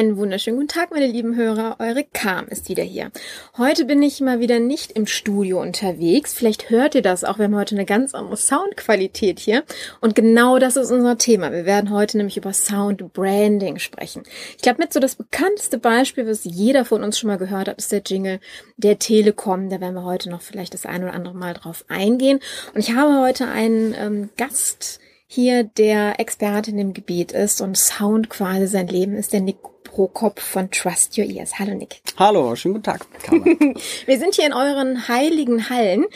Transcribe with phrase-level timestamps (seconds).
[0.00, 1.76] Einen wunderschönen guten Tag, meine lieben Hörer.
[1.78, 3.10] Eure Kam ist wieder hier.
[3.58, 6.32] Heute bin ich mal wieder nicht im Studio unterwegs.
[6.32, 7.36] Vielleicht hört ihr das auch.
[7.36, 9.62] Wir haben heute eine ganz andere Soundqualität hier.
[10.00, 11.52] Und genau das ist unser Thema.
[11.52, 14.22] Wir werden heute nämlich über Sound Branding sprechen.
[14.56, 17.76] Ich glaube, mit so das bekannteste Beispiel, was jeder von uns schon mal gehört hat,
[17.76, 18.40] ist der Jingle
[18.78, 19.68] der Telekom.
[19.68, 22.40] Da werden wir heute noch vielleicht das ein oder andere Mal drauf eingehen.
[22.72, 27.76] Und ich habe heute einen ähm, Gast hier der Experte in dem Gebiet ist und
[27.76, 29.58] Sound quasi sein Leben ist, der Nick
[29.90, 31.58] Prokop von Trust Your Ears.
[31.58, 32.00] Hallo Nick.
[32.16, 33.06] Hallo, schönen guten Tag.
[34.06, 36.06] Wir sind hier in euren heiligen Hallen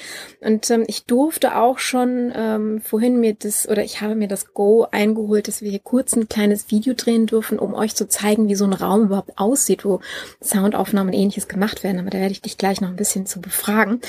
[0.40, 4.54] und ähm, ich durfte auch schon ähm, vorhin mir das oder ich habe mir das
[4.54, 8.48] Go eingeholt, dass wir hier kurz ein kleines Video drehen dürfen, um euch zu zeigen,
[8.48, 10.00] wie so ein Raum überhaupt aussieht, wo
[10.40, 11.98] Soundaufnahmen und ähnliches gemacht werden.
[11.98, 14.00] Aber da werde ich dich gleich noch ein bisschen zu befragen.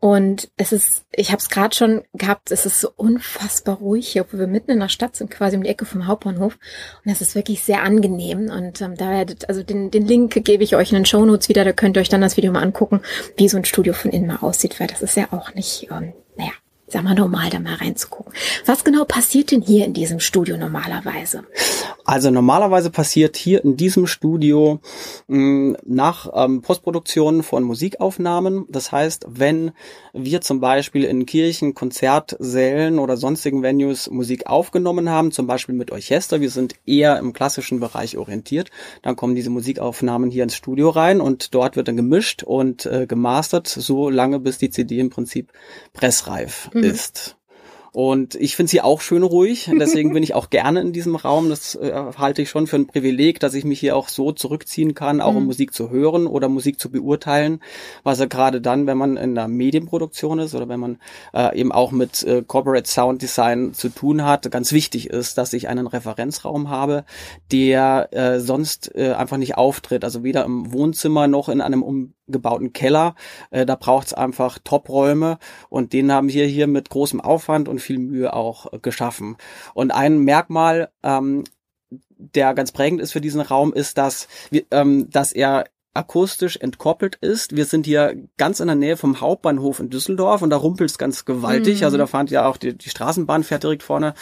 [0.00, 4.22] Und es ist, ich habe es gerade schon gehabt, es ist so unfassbar ruhig hier,
[4.22, 6.58] obwohl wir mitten in der Stadt sind, quasi um die Ecke vom Hauptbahnhof.
[7.04, 8.50] Und es ist wirklich sehr angenehm.
[8.50, 11.50] Und ähm, da werdet, also den, den Link gebe ich euch in den Show Notes
[11.50, 13.00] wieder, da könnt ihr euch dann das Video mal angucken,
[13.36, 16.14] wie so ein Studio von innen mal aussieht, weil das ist ja auch nicht, ähm,
[16.90, 18.32] sag mal normal, da mal reinzugucken.
[18.66, 21.44] Was genau passiert denn hier in diesem Studio normalerweise?
[22.04, 24.80] Also normalerweise passiert hier in diesem Studio
[25.28, 28.66] mh, hm, nach ähm, Postproduktion von Musikaufnahmen.
[28.68, 29.72] Das heißt, wenn
[30.12, 35.92] wir zum Beispiel in Kirchen, Konzertsälen oder sonstigen Venues Musik aufgenommen haben, zum Beispiel mit
[35.92, 38.70] Orchester, wir sind eher im klassischen Bereich orientiert,
[39.02, 43.06] dann kommen diese Musikaufnahmen hier ins Studio rein und dort wird dann gemischt und äh,
[43.06, 45.52] gemastert, so lange bis die CD im Prinzip
[45.92, 46.79] pressreif mhm.
[46.84, 47.36] Ist.
[47.92, 49.70] Und ich finde sie auch schön ruhig.
[49.78, 51.48] Deswegen bin ich auch gerne in diesem Raum.
[51.48, 54.94] Das äh, halte ich schon für ein Privileg, dass ich mich hier auch so zurückziehen
[54.94, 55.38] kann, auch mhm.
[55.38, 57.60] um Musik zu hören oder Musik zu beurteilen.
[58.04, 60.98] Was ja gerade dann, wenn man in der Medienproduktion ist oder wenn man
[61.34, 65.52] äh, eben auch mit äh, Corporate Sound Design zu tun hat, ganz wichtig ist, dass
[65.52, 67.04] ich einen Referenzraum habe,
[67.50, 70.04] der äh, sonst äh, einfach nicht auftritt.
[70.04, 73.14] Also weder im Wohnzimmer noch in einem um gebauten Keller.
[73.50, 77.80] Äh, da braucht es einfach Top-Räume und den haben wir hier mit großem Aufwand und
[77.80, 79.36] viel Mühe auch äh, geschaffen.
[79.74, 81.44] Und ein Merkmal, ähm,
[82.16, 87.16] der ganz prägend ist für diesen Raum, ist, dass, wir, ähm, dass er akustisch entkoppelt
[87.16, 87.56] ist.
[87.56, 90.98] Wir sind hier ganz in der Nähe vom Hauptbahnhof in Düsseldorf und da rumpelt es
[90.98, 91.80] ganz gewaltig.
[91.80, 91.84] Mhm.
[91.84, 94.14] Also da fahrt ja auch die, die Straßenbahn fährt direkt vorne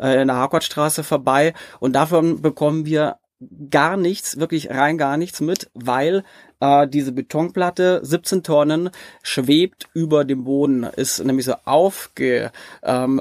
[0.00, 3.18] äh, in der Harkortstraße vorbei und davon bekommen wir
[3.70, 6.24] gar nichts, wirklich rein gar nichts mit, weil
[6.62, 8.90] äh, diese Betonplatte, 17 Tonnen,
[9.22, 12.52] schwebt über dem Boden, ist nämlich so aufge,
[12.84, 13.20] ähm,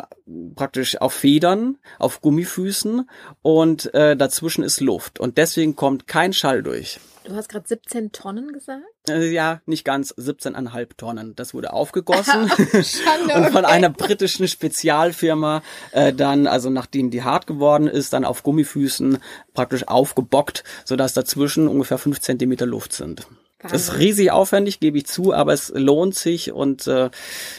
[0.55, 3.09] praktisch auf Federn, auf Gummifüßen
[3.41, 6.99] und äh, dazwischen ist Luft und deswegen kommt kein Schall durch.
[7.23, 8.81] Du hast gerade 17 Tonnen gesagt?
[9.07, 11.35] Äh, ja, nicht ganz, 17,5 Tonnen.
[11.35, 17.45] Das wurde aufgegossen Schande, und von einer britischen Spezialfirma äh, dann, also nachdem die hart
[17.45, 19.19] geworden ist, dann auf Gummifüßen
[19.53, 23.27] praktisch aufgebockt, sodass dazwischen ungefähr 5 Zentimeter Luft sind.
[23.63, 23.77] Wahnsinn.
[23.77, 27.09] Das ist riesig aufwendig, gebe ich zu, aber es lohnt sich und äh,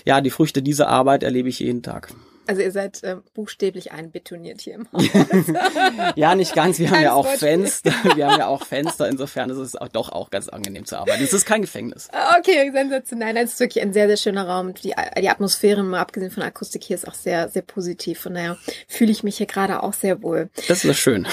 [0.05, 2.09] ja, die Früchte dieser Arbeit erlebe ich jeden Tag.
[2.47, 5.05] Also ihr seid äh, buchstäblich einbetoniert hier im Haus.
[6.17, 6.79] ja, nicht ganz.
[6.79, 7.93] Wir haben ja auch Fenster.
[8.17, 9.09] Wir haben ja auch Fenster.
[9.09, 11.23] Insofern ist es auch doch auch ganz angenehm zu arbeiten.
[11.23, 12.09] Es ist kein Gefängnis.
[12.13, 13.33] Ah, okay, sensationell.
[13.33, 14.75] Nein, es ist wirklich ein sehr, sehr schöner Raum.
[14.75, 18.21] Die, die Atmosphäre, mal abgesehen von der Akustik hier, ist auch sehr, sehr positiv.
[18.21, 18.59] Von daher
[18.89, 20.51] fühle ich mich hier gerade auch sehr wohl.
[20.67, 21.29] Das ist schön.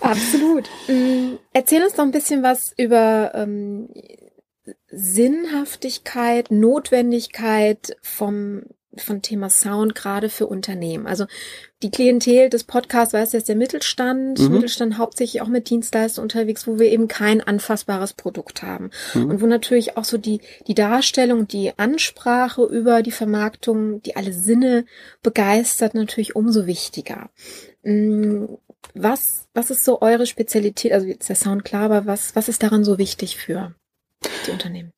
[0.00, 0.68] Absolut.
[0.88, 3.88] Mm, erzähl uns doch ein bisschen was über ähm,
[4.88, 8.62] Sinnhaftigkeit, Notwendigkeit vom
[8.96, 11.06] von Thema Sound gerade für Unternehmen.
[11.06, 11.26] Also
[11.82, 14.52] die Klientel des Podcasts weiß jetzt der Mittelstand, mhm.
[14.52, 18.90] Mittelstand hauptsächlich auch mit Dienstleistern unterwegs, wo wir eben kein anfassbares Produkt haben.
[19.14, 19.30] Mhm.
[19.30, 24.32] Und wo natürlich auch so die, die Darstellung, die Ansprache über die Vermarktung, die alle
[24.32, 24.84] Sinne
[25.22, 27.30] begeistert, natürlich umso wichtiger.
[28.94, 30.92] Was, was ist so eure Spezialität?
[30.92, 33.74] Also jetzt der Sound klar, aber was, was ist daran so wichtig für
[34.46, 34.92] die Unternehmen?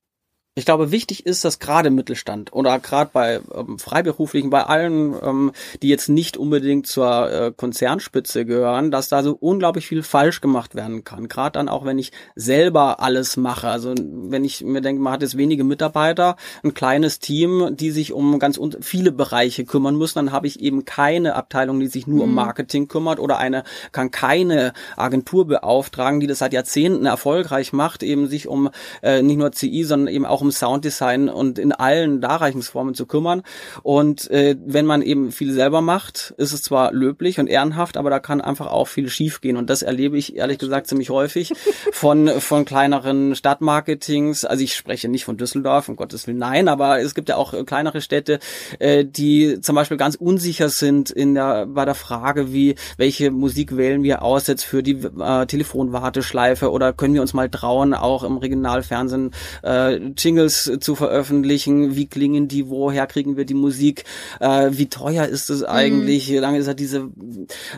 [0.54, 5.14] Ich glaube, wichtig ist, dass gerade im Mittelstand oder gerade bei ähm, Freiberuflichen, bei allen,
[5.22, 10.42] ähm, die jetzt nicht unbedingt zur äh, Konzernspitze gehören, dass da so unglaublich viel falsch
[10.42, 11.28] gemacht werden kann.
[11.28, 13.68] Gerade dann auch, wenn ich selber alles mache.
[13.68, 18.12] Also wenn ich mir denke, man hat jetzt wenige Mitarbeiter, ein kleines Team, die sich
[18.12, 22.26] um ganz viele Bereiche kümmern müssen, dann habe ich eben keine Abteilung, die sich nur
[22.26, 22.30] mhm.
[22.30, 28.02] um Marketing kümmert oder eine kann keine Agentur beauftragen, die das seit Jahrzehnten erfolgreich macht,
[28.02, 28.68] eben sich um
[29.00, 33.42] äh, nicht nur CI, sondern eben auch um Sounddesign und in allen Darreichungsformen zu kümmern.
[33.82, 38.10] Und äh, wenn man eben viel selber macht, ist es zwar löblich und ehrenhaft, aber
[38.10, 39.56] da kann einfach auch viel schiefgehen.
[39.56, 41.52] Und das erlebe ich ehrlich gesagt ziemlich häufig
[41.92, 44.44] von, von kleineren Stadtmarketings.
[44.44, 47.54] Also ich spreche nicht von Düsseldorf, um Gottes Willen, nein, aber es gibt ja auch
[47.64, 48.40] kleinere Städte,
[48.80, 53.76] äh, die zum Beispiel ganz unsicher sind in der, bei der Frage, wie, welche Musik
[53.76, 58.24] wählen wir aus jetzt für die äh, Telefonwarteschleife oder können wir uns mal trauen, auch
[58.24, 59.30] im Regionalfernsehen
[59.62, 64.04] äh, Jingles zu veröffentlichen, wie klingen die, woher kriegen wir die Musik,
[64.40, 66.38] äh, wie teuer ist es eigentlich, mhm.
[66.38, 67.10] lange ist ja diese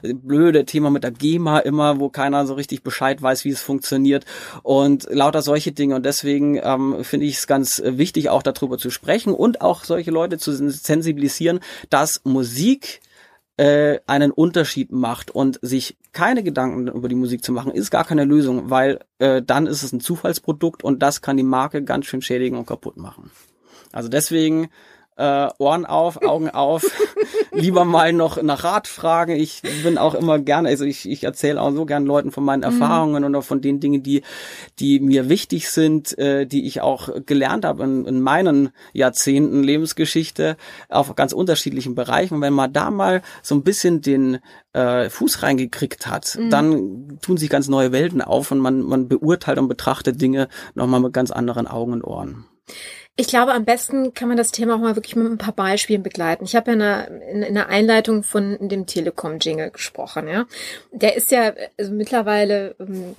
[0.02, 4.24] blöde Thema mit der GEMA immer, wo keiner so richtig Bescheid weiß, wie es funktioniert?
[4.62, 5.96] Und lauter solche Dinge.
[5.96, 10.12] Und deswegen ähm, finde ich es ganz wichtig, auch darüber zu sprechen und auch solche
[10.12, 11.58] Leute zu sensibilisieren,
[11.90, 13.00] dass Musik
[13.56, 18.04] äh, einen Unterschied macht und sich keine Gedanken über die Musik zu machen, ist gar
[18.04, 22.06] keine Lösung, weil äh, dann ist es ein Zufallsprodukt und das kann die Marke ganz
[22.06, 23.30] schön schädigen und kaputt machen.
[23.92, 24.70] Also deswegen
[25.16, 26.84] äh, Ohren auf, Augen auf,
[27.52, 29.36] lieber mal noch nach Rat fragen.
[29.36, 32.60] Ich bin auch immer gerne, also ich, ich erzähle auch so gern Leuten von meinen
[32.60, 32.80] mhm.
[32.80, 33.28] Erfahrungen mhm.
[33.28, 34.22] oder von den Dingen, die,
[34.78, 40.56] die mir wichtig sind, äh, die ich auch gelernt habe in, in meinen Jahrzehnten Lebensgeschichte
[40.88, 42.34] auf ganz unterschiedlichen Bereichen.
[42.34, 44.38] Und wenn man da mal so ein bisschen den
[44.72, 46.50] äh, Fuß reingekriegt hat, mhm.
[46.50, 51.00] dann tun sich ganz neue Welten auf und man, man beurteilt und betrachtet Dinge nochmal
[51.00, 52.46] mit ganz anderen Augen und Ohren.
[53.16, 56.02] Ich glaube, am besten kann man das Thema auch mal wirklich mit ein paar Beispielen
[56.02, 56.44] begleiten.
[56.44, 60.46] Ich habe ja in der, in, in der Einleitung von dem Telekom-Jingle gesprochen, ja.
[60.90, 63.14] Der ist ja also mittlerweile ähm,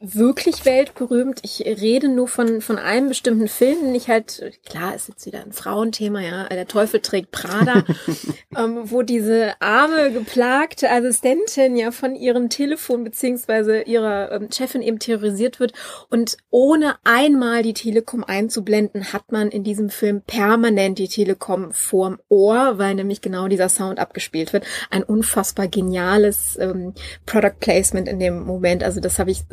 [0.00, 1.40] wirklich weltberühmt.
[1.42, 5.40] Ich rede nur von, von einem bestimmten Film, den ich halt, klar, ist jetzt wieder
[5.40, 7.84] ein Frauenthema, ja, der Teufel trägt Prada,
[8.56, 14.98] ähm, wo diese arme, geplagte Assistentin ja von ihrem Telefon beziehungsweise ihrer ähm, Chefin eben
[14.98, 15.72] terrorisiert wird
[16.10, 22.18] und ohne einmal die Telekom einzublenden, hat man in diesem Film permanent die Telekom vorm
[22.28, 24.64] Ohr, weil nämlich genau dieser Sound abgespielt wird.
[24.90, 26.94] Ein unfassbar geniales ähm,
[27.26, 28.84] Product Placement in dem Moment.
[28.84, 29.44] Also das habe ich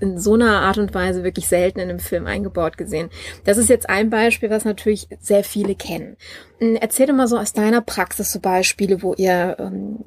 [0.00, 3.10] in so einer Art und Weise wirklich selten in einem Film eingebaut gesehen.
[3.44, 6.16] Das ist jetzt ein Beispiel, was natürlich sehr viele kennen.
[6.58, 9.98] Hm, erzähl doch mal so aus deiner Praxis so Beispiele, wo ihr ähm,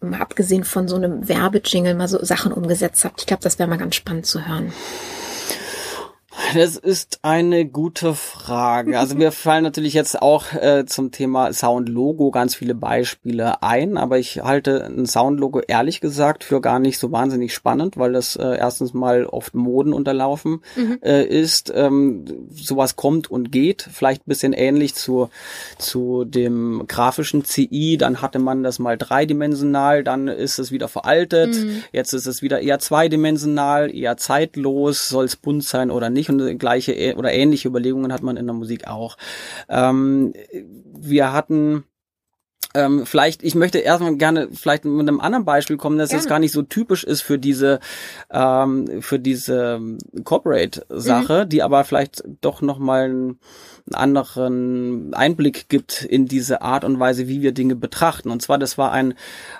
[0.00, 3.20] mal abgesehen von so einem Werbejingle mal so Sachen umgesetzt habt.
[3.20, 4.72] Ich glaube, das wäre mal ganz spannend zu hören.
[6.54, 8.98] Das ist eine gute Frage.
[8.98, 14.18] Also mir fallen natürlich jetzt auch äh, zum Thema Sound-Logo ganz viele Beispiele ein, aber
[14.18, 18.56] ich halte ein Sound-Logo ehrlich gesagt für gar nicht so wahnsinnig spannend, weil das äh,
[18.56, 20.98] erstens mal oft Moden unterlaufen mhm.
[21.02, 21.70] äh, ist.
[21.74, 25.28] Ähm, sowas kommt und geht, vielleicht ein bisschen ähnlich zu,
[25.78, 27.98] zu dem grafischen CI.
[27.98, 31.54] Dann hatte man das mal dreidimensional, dann ist es wieder veraltet.
[31.54, 31.82] Mhm.
[31.92, 36.30] Jetzt ist es wieder eher zweidimensional, eher zeitlos, soll es bunt sein oder nicht nicht
[36.56, 39.16] gleiche oder ähnliche Überlegungen hat man in der Musik auch.
[39.68, 40.32] Ähm,
[40.94, 41.84] wir hatten
[42.74, 46.38] ähm, vielleicht, ich möchte erstmal gerne vielleicht mit einem anderen Beispiel kommen, dass es gar
[46.38, 47.80] nicht so typisch ist für diese
[48.30, 49.80] ähm, für diese
[50.24, 51.48] Corporate-Sache, mhm.
[51.48, 53.38] die aber vielleicht doch nochmal ein
[53.86, 58.30] einen anderen Einblick gibt in diese Art und Weise, wie wir Dinge betrachten.
[58.30, 59.14] Und zwar, das war ein,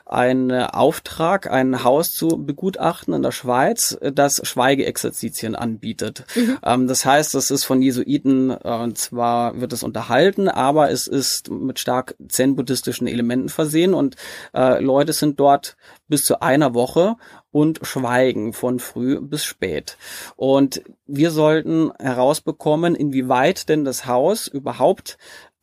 [0.06, 6.24] ein Auftrag, ein Haus zu begutachten in der Schweiz, das Schweigeexerzitien anbietet.
[6.34, 6.58] Mhm.
[6.62, 11.06] Ähm, das heißt, das ist von Jesuiten, äh, und zwar wird es unterhalten, aber es
[11.06, 14.16] ist mit stark zen-buddhistischen Elementen versehen und
[14.54, 15.76] äh, Leute sind dort
[16.08, 17.16] bis zu einer Woche
[17.52, 19.96] und Schweigen von früh bis spät.
[20.36, 25.18] Und wir sollten herausbekommen, inwieweit denn das Haus überhaupt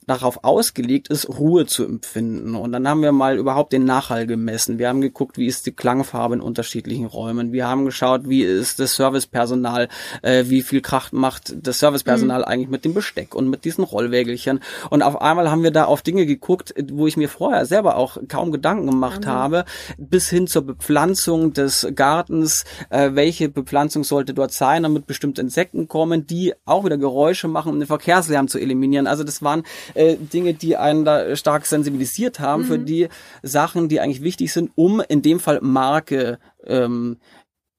[0.10, 2.56] darauf ausgelegt ist, Ruhe zu empfinden.
[2.56, 4.80] Und dann haben wir mal überhaupt den Nachhall gemessen.
[4.80, 7.54] Wir haben geguckt, wie ist die Klangfarbe in unterschiedlichen Räumen.
[7.54, 9.88] Wir haben geschaut, wie ist das Servicepersonal,
[10.22, 12.46] äh, wie viel Kraft macht das Servicepersonal mhm.
[12.46, 14.62] eigentlich mit dem Besteck und mit diesen Rollwägelchen.
[14.90, 18.18] Und auf einmal haben wir da auf Dinge geguckt, wo ich mir vorher selber auch
[18.28, 19.30] kaum Gedanken gemacht mhm.
[19.30, 19.66] habe,
[19.98, 22.66] bis hin zur Bepflanzung des Gartens.
[22.90, 27.72] Äh, welche Bepflanzung sollte dort sein, damit bestimmte Insekten kommen, die auch wieder Geräusche machen,
[27.72, 29.06] um den Verkehrslärm zu eliminieren.
[29.06, 29.64] Also das waren
[30.00, 32.68] äh, Dinge, die einen da stark sensibilisiert haben mhm.
[32.68, 33.10] für die
[33.44, 37.18] Sachen, die eigentlich wichtig sind, um in dem Fall Marke ähm,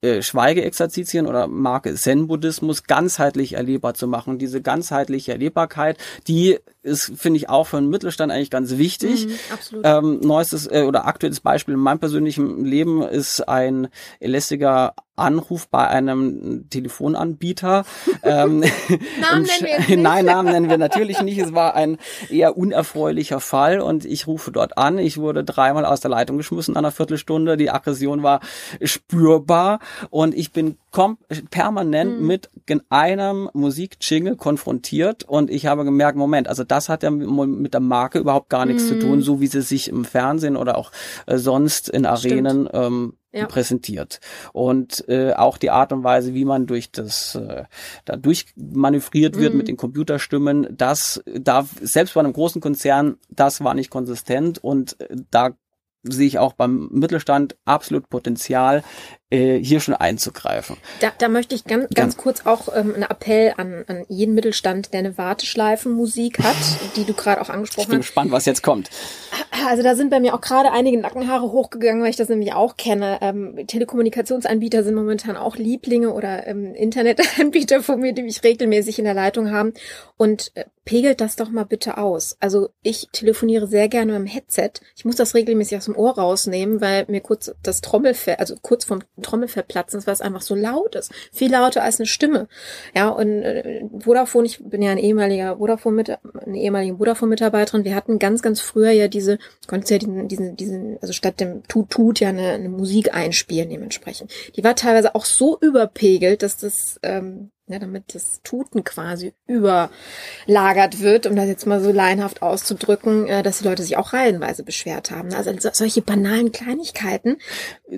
[0.03, 4.39] äh, Schweigeexerzitien oder Marke Zen-Buddhismus ganzheitlich erlebbar zu machen.
[4.39, 9.27] Diese ganzheitliche Erlebbarkeit, die ist, finde ich, auch für den Mittelstand eigentlich ganz wichtig.
[9.27, 9.87] Mhm, absolut.
[9.87, 13.89] Ähm, neuestes äh, oder aktuelles Beispiel in meinem persönlichen Leben ist ein
[14.21, 17.85] lästiger Anruf bei einem Telefonanbieter.
[18.23, 18.61] ähm,
[19.21, 19.97] Namen nennen wir.
[19.99, 21.39] Nein, Namen nennen wir natürlich nicht.
[21.39, 24.99] Es war ein eher unerfreulicher Fall und ich rufe dort an.
[24.99, 27.57] Ich wurde dreimal aus der Leitung geschmissen an einer Viertelstunde.
[27.57, 28.41] Die Aggression war
[28.83, 30.77] spürbar und ich bin
[31.51, 32.27] permanent mhm.
[32.27, 32.51] mit
[32.89, 38.19] einem Musikjingle konfrontiert und ich habe gemerkt, Moment, also das hat ja mit der Marke
[38.19, 38.89] überhaupt gar nichts mhm.
[38.89, 40.93] zu tun, so wie sie sich im Fernsehen oder auch
[41.27, 43.47] äh, sonst in Arenen ähm, ja.
[43.47, 44.21] präsentiert.
[44.53, 47.65] Und äh, auch die Art und Weise, wie man durch das äh,
[48.05, 49.59] da durchmanövriert wird mhm.
[49.59, 55.01] mit den Computerstimmen, das da selbst bei einem großen Konzern, das war nicht konsistent und
[55.01, 55.51] äh, da
[56.03, 58.83] sehe ich auch beim Mittelstand absolut Potenzial,
[59.37, 60.77] hier schon einzugreifen.
[61.01, 64.93] Da, da möchte ich ganz, ganz kurz auch ähm, einen Appell an, an jeden Mittelstand,
[64.93, 66.57] der eine Warteschleifenmusik hat,
[66.97, 67.85] die du gerade auch angesprochen hast.
[67.85, 68.07] Ich bin hast.
[68.07, 68.91] gespannt, was jetzt kommt.
[69.67, 72.77] Also da sind bei mir auch gerade einige Nackenhaare hochgegangen, weil ich das nämlich auch
[72.77, 73.19] kenne.
[73.21, 79.05] Ähm, Telekommunikationsanbieter sind momentan auch Lieblinge oder ähm, Internetanbieter von mir, die mich regelmäßig in
[79.05, 79.75] der Leitung haben.
[80.17, 82.37] Und äh, pegelt das doch mal bitte aus.
[82.41, 84.73] Also ich telefoniere sehr gerne mit dem Headset.
[84.97, 88.85] Ich muss das regelmäßig aus dem Ohr rausnehmen, weil mir kurz das Trommelfell, also kurz
[88.85, 91.13] vom Trommelfell platzen, weil es einfach so laut ist.
[91.33, 92.49] Viel lauter als eine Stimme.
[92.95, 97.85] Ja, und äh, Vodafone, ich bin ja ein ehemaliger Vodafone mit eine ehemalige Vodafone-Mitarbeiterin.
[97.85, 101.63] Wir hatten ganz, ganz früher ja diese, konntest ja diesen, diesen, diesen, also statt dem
[101.69, 104.33] Tut Tut ja eine, eine Musik einspielen dementsprechend.
[104.57, 111.01] Die war teilweise auch so überpegelt, dass das ähm, ja, damit das Tuten quasi überlagert
[111.01, 114.63] wird, um das jetzt mal so laienhaft auszudrücken, äh, dass die Leute sich auch reihenweise
[114.63, 115.33] beschwert haben.
[115.35, 117.39] Also solche banalen Kleinigkeiten.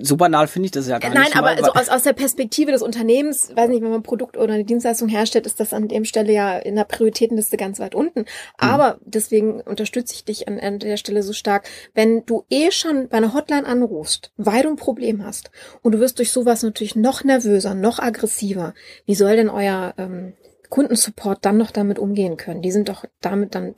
[0.01, 1.35] So banal finde ich das ja gar Nein, nicht.
[1.35, 4.37] Nein, aber so aus, aus der Perspektive des Unternehmens, weiß nicht, wenn man ein Produkt
[4.37, 7.95] oder eine Dienstleistung herstellt, ist das an dem Stelle ja in der Prioritätenliste ganz weit
[7.95, 8.21] unten.
[8.21, 8.25] Mhm.
[8.57, 8.99] Aber mhm.
[9.05, 11.67] deswegen unterstütze ich dich an, an der Stelle so stark.
[11.93, 15.51] Wenn du eh schon bei einer Hotline anrufst, weil du ein Problem hast
[15.81, 18.73] und du wirst durch sowas natürlich noch nervöser, noch aggressiver,
[19.05, 20.33] wie soll denn euer euer ähm,
[20.69, 22.61] Kundensupport dann noch damit umgehen können.
[22.61, 23.75] Die sind doch damit dann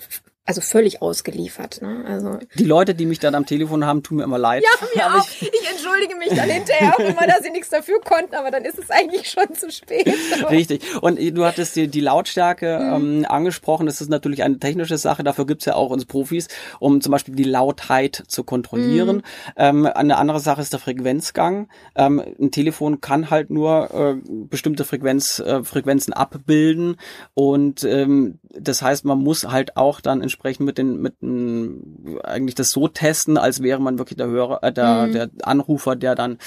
[0.47, 1.81] also völlig ausgeliefert.
[1.81, 2.05] Ne?
[2.07, 4.63] Also die Leute, die mich dann am Telefon haben, tun mir immer leid.
[4.63, 5.27] Ja, mir auch.
[5.27, 8.63] Ich, ich, entschuldige mich dann hinterher auch immer, dass sie nichts dafür konnten, aber dann
[8.63, 10.07] ist es eigentlich schon zu spät.
[10.49, 10.83] Richtig.
[11.01, 13.21] Und du hattest die, die Lautstärke mhm.
[13.21, 13.87] ähm, angesprochen.
[13.87, 15.23] Das ist natürlich eine technische Sache.
[15.23, 16.47] Dafür gibt's ja auch uns Profis,
[16.79, 19.17] um zum Beispiel die Lautheit zu kontrollieren.
[19.17, 19.21] Mhm.
[19.57, 21.69] Ähm, eine andere Sache ist der Frequenzgang.
[21.95, 26.97] Ähm, ein Telefon kann halt nur äh, bestimmte Frequenz, äh, Frequenzen abbilden
[27.33, 32.55] und ähm, das heißt, man muss halt auch dann entsprechend mit den mit m, eigentlich
[32.55, 35.11] das so testen, als wäre man wirklich der Hörer, äh, der, mhm.
[35.13, 36.37] der Anrufer, der dann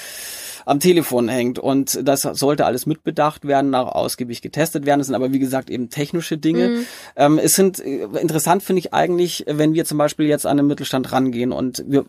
[0.65, 1.57] am Telefon hängt.
[1.57, 4.99] Und das sollte alles mitbedacht werden, auch ausgiebig getestet werden.
[4.99, 6.69] Das sind aber wie gesagt eben technische Dinge.
[6.69, 6.85] Mhm.
[7.15, 10.67] Ähm, es sind äh, interessant finde ich eigentlich, wenn wir zum Beispiel jetzt an den
[10.67, 12.05] Mittelstand rangehen und wir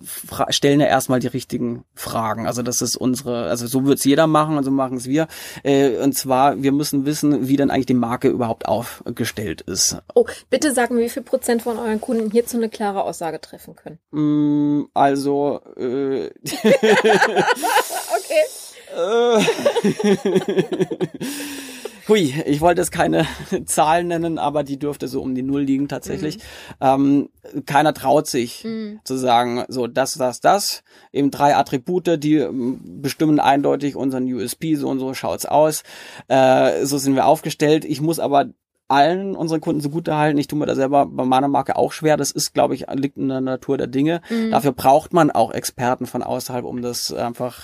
[0.50, 2.46] stellen ja erstmal die richtigen Fragen.
[2.46, 5.28] Also das ist unsere, also so wird's jeder machen und so machen es wir.
[5.62, 9.96] Äh, und zwar, wir müssen wissen, wie denn eigentlich die Marke überhaupt aufgestellt ist.
[10.14, 13.98] Oh, bitte sagen, wie viel Prozent von euren Kunden hierzu eine klare Aussage treffen können?
[14.10, 16.26] Mm, also äh,
[18.16, 18.44] okay.
[18.96, 19.42] Äh.
[22.10, 23.24] Hui, ich wollte jetzt keine
[23.66, 26.38] Zahlen nennen, aber die dürfte so um die Null liegen tatsächlich.
[26.38, 26.40] Mhm.
[26.80, 27.28] Ähm,
[27.66, 28.98] keiner traut sich mhm.
[29.04, 30.82] zu sagen, so das, das, das.
[31.12, 35.84] Eben drei Attribute, die ähm, bestimmen eindeutig unseren USP, so und so schaut's aus.
[36.26, 37.84] Äh, so sind wir aufgestellt.
[37.84, 38.46] Ich muss aber
[38.90, 40.38] allen unseren Kunden zugute halten.
[40.38, 42.16] Ich tue mir da selber bei meiner Marke auch schwer.
[42.16, 44.20] Das ist, glaube ich, liegt in der Natur der Dinge.
[44.28, 44.50] Mhm.
[44.50, 47.62] Dafür braucht man auch Experten von außerhalb, um das einfach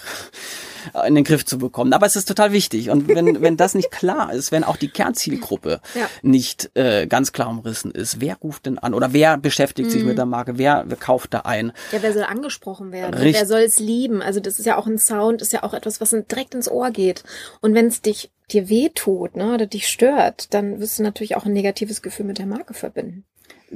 [1.06, 1.92] in den Griff zu bekommen.
[1.92, 2.90] Aber es ist total wichtig.
[2.90, 6.08] Und wenn, wenn das nicht klar ist, wenn auch die Kernzielgruppe ja.
[6.22, 9.92] nicht äh, ganz klar umrissen ist, wer ruft denn an oder wer beschäftigt mhm.
[9.92, 11.72] sich mit der Marke, wer, wer kauft da ein?
[11.92, 13.14] Ja, wer soll angesprochen werden?
[13.14, 14.22] Richt wer soll es lieben?
[14.22, 16.90] Also das ist ja auch ein Sound, ist ja auch etwas, was direkt ins Ohr
[16.90, 17.24] geht.
[17.60, 21.46] Und wenn es dich dir wehtut, ne, oder dich stört, dann wirst du natürlich auch
[21.46, 23.24] ein negatives Gefühl mit der Marke verbinden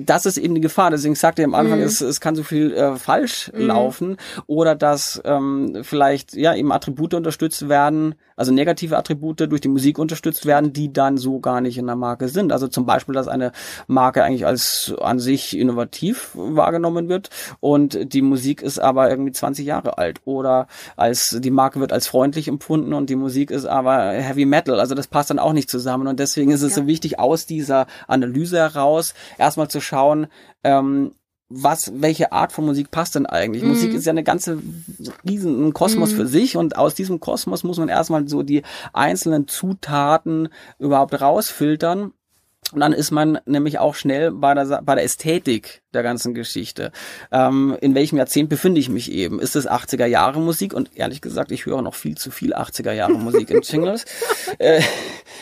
[0.05, 0.91] das ist eben die Gefahr.
[0.91, 1.85] Deswegen sagte er am Anfang, mhm.
[1.85, 3.67] es, es kann so viel äh, falsch mhm.
[3.67, 4.17] laufen
[4.47, 9.99] oder dass ähm, vielleicht ja eben Attribute unterstützt werden, also negative Attribute durch die Musik
[9.99, 12.53] unterstützt werden, die dann so gar nicht in der Marke sind.
[12.53, 13.53] Also zum Beispiel, dass eine
[13.87, 17.29] Marke eigentlich als an sich innovativ wahrgenommen wird
[17.61, 22.07] und die Musik ist aber irgendwie 20 Jahre alt oder als die Marke wird als
[22.07, 24.81] freundlich empfunden und die Musik ist aber Heavy Metal.
[24.81, 26.83] Also das passt dann auch nicht zusammen und deswegen ist es ja.
[26.83, 30.29] so wichtig aus dieser Analyse heraus erstmal zu schauen,
[30.65, 31.13] ähm,
[31.51, 33.63] was, welche Art von Musik passt denn eigentlich?
[33.63, 33.71] Mhm.
[33.71, 34.63] Musik ist ja eine ganze
[35.29, 36.17] riesen ein Kosmos mhm.
[36.17, 42.13] für sich und aus diesem Kosmos muss man erstmal so die einzelnen Zutaten überhaupt rausfiltern
[42.73, 46.93] und dann ist man nämlich auch schnell bei der, bei der Ästhetik der ganzen Geschichte.
[47.33, 49.41] Ähm, in welchem Jahrzehnt befinde ich mich eben?
[49.41, 50.73] Ist es 80er Jahre Musik?
[50.73, 54.05] Und ehrlich gesagt, ich höre noch viel zu viel 80er Jahre Musik in Jingles.
[54.59, 54.83] äh,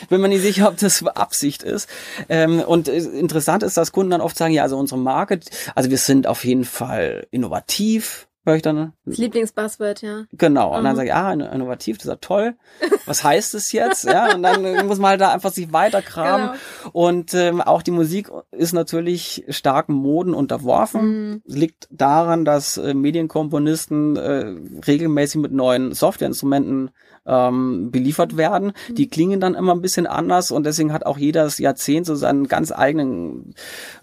[0.09, 1.89] bin mir nicht sicher, ob das Absicht ist.
[2.29, 5.39] Ähm, und interessant ist, dass Kunden dann oft sagen, ja, also unsere Marke,
[5.75, 8.93] also wir sind auf jeden Fall innovativ, höre ich dann.
[9.05, 10.23] Das Lieblingsbuzzword, ja.
[10.33, 10.73] Genau.
[10.73, 10.85] Und mhm.
[10.85, 12.55] dann sage ich, ah, innovativ, das ist ja toll.
[13.05, 14.03] Was heißt das jetzt?
[14.03, 16.51] ja, und dann muss man halt da einfach sich weiterkramen.
[16.83, 16.89] Genau.
[16.91, 21.01] Und ähm, auch die Musik ist natürlich starken Moden unterworfen.
[21.01, 21.41] Mhm.
[21.45, 26.91] Liegt daran, dass äh, Medienkomponisten äh, regelmäßig mit neuen Softwareinstrumenten
[27.25, 28.73] ähm, beliefert werden.
[28.89, 28.95] Mhm.
[28.95, 32.47] Die klingen dann immer ein bisschen anders und deswegen hat auch jedes Jahrzehnt so seinen
[32.47, 33.53] ganz eigenen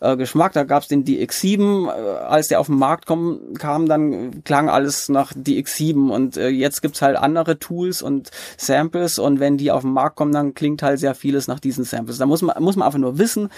[0.01, 0.53] äh, Geschmack.
[0.53, 4.69] Da gab es den DX7, äh, als der auf den Markt kom, kam, dann klang
[4.69, 9.71] alles nach DX7 und äh, jetzt gibt's halt andere Tools und Samples und wenn die
[9.71, 12.19] auf den Markt kommen, dann klingt halt sehr vieles nach diesen Samples.
[12.19, 13.51] Da muss man, muss man einfach nur wissen,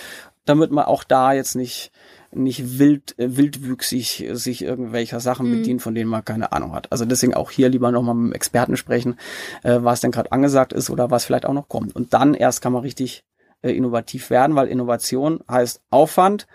[0.45, 1.93] damit man auch da jetzt nicht
[2.33, 5.59] nicht wild, äh, wildwüchsig sich irgendwelcher Sachen mhm.
[5.59, 6.91] bedient, von denen man keine Ahnung hat.
[6.93, 9.19] Also deswegen auch hier lieber nochmal mit dem Experten sprechen,
[9.63, 11.97] äh, was denn gerade angesagt ist oder was vielleicht auch noch kommt.
[11.97, 13.25] Und dann erst kann man richtig
[13.63, 16.47] äh, innovativ werden, weil Innovation heißt Aufwand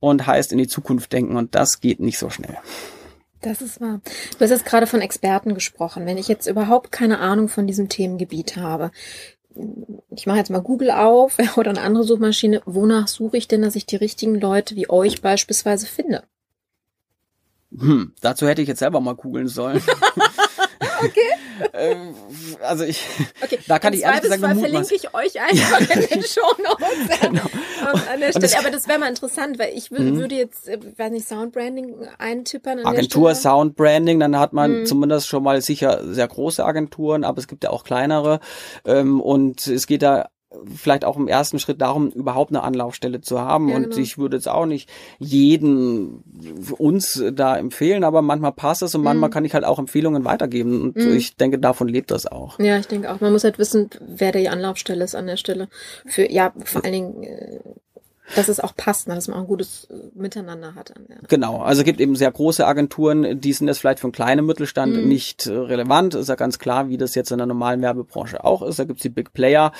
[0.00, 2.56] und heißt in die Zukunft denken und das geht nicht so schnell.
[3.40, 4.00] Das ist wahr.
[4.38, 6.06] Du hast jetzt gerade von Experten gesprochen.
[6.06, 8.90] Wenn ich jetzt überhaupt keine Ahnung von diesem Themengebiet habe,
[10.10, 13.76] ich mache jetzt mal Google auf oder eine andere Suchmaschine, wonach suche ich denn, dass
[13.76, 16.24] ich die richtigen Leute wie euch beispielsweise finde?
[17.76, 19.82] Hm, dazu hätte ich jetzt selber mal googeln sollen.
[21.04, 21.20] okay.
[21.72, 22.14] Ähm,
[22.62, 23.00] also ich,
[23.40, 23.58] okay.
[23.68, 27.42] da kann Im ich ehrlich gesagt nur verlinke ich euch einfach in den Shownotes genau.
[28.12, 28.58] an der Stelle.
[28.58, 30.18] Aber das wäre mal interessant, weil ich mhm.
[30.18, 32.84] würde jetzt, äh, weiß nicht, Soundbranding eintippern.
[32.84, 34.86] Agentur Soundbranding, dann hat man mhm.
[34.86, 38.40] zumindest schon mal sicher sehr große Agenturen, aber es gibt ja auch kleinere.
[38.84, 40.28] Ähm, und es geht da
[40.74, 43.68] vielleicht auch im ersten Schritt darum, überhaupt eine Anlaufstelle zu haben.
[43.68, 43.96] Ja, und genau.
[43.96, 46.22] ich würde jetzt auch nicht jeden
[46.78, 49.06] uns da empfehlen, aber manchmal passt es und mhm.
[49.06, 50.82] manchmal kann ich halt auch Empfehlungen weitergeben.
[50.82, 51.16] Und mhm.
[51.16, 52.58] ich denke, davon lebt das auch.
[52.58, 53.20] Ja, ich denke auch.
[53.20, 55.68] Man muss halt wissen, wer die Anlaufstelle ist an der Stelle.
[56.06, 57.60] Für, ja, vor allen Dingen, äh,
[58.34, 60.94] dass es auch passt, ne, dass man auch ein gutes äh, Miteinander hat.
[61.08, 61.16] Ja.
[61.28, 64.46] Genau, also es gibt eben sehr große Agenturen, die sind jetzt vielleicht für einen kleinen
[64.46, 65.08] Mittelstand mhm.
[65.08, 66.14] nicht äh, relevant.
[66.14, 68.78] Ist ja ganz klar, wie das jetzt in der normalen Werbebranche auch ist.
[68.78, 69.72] Da gibt's die Big Player,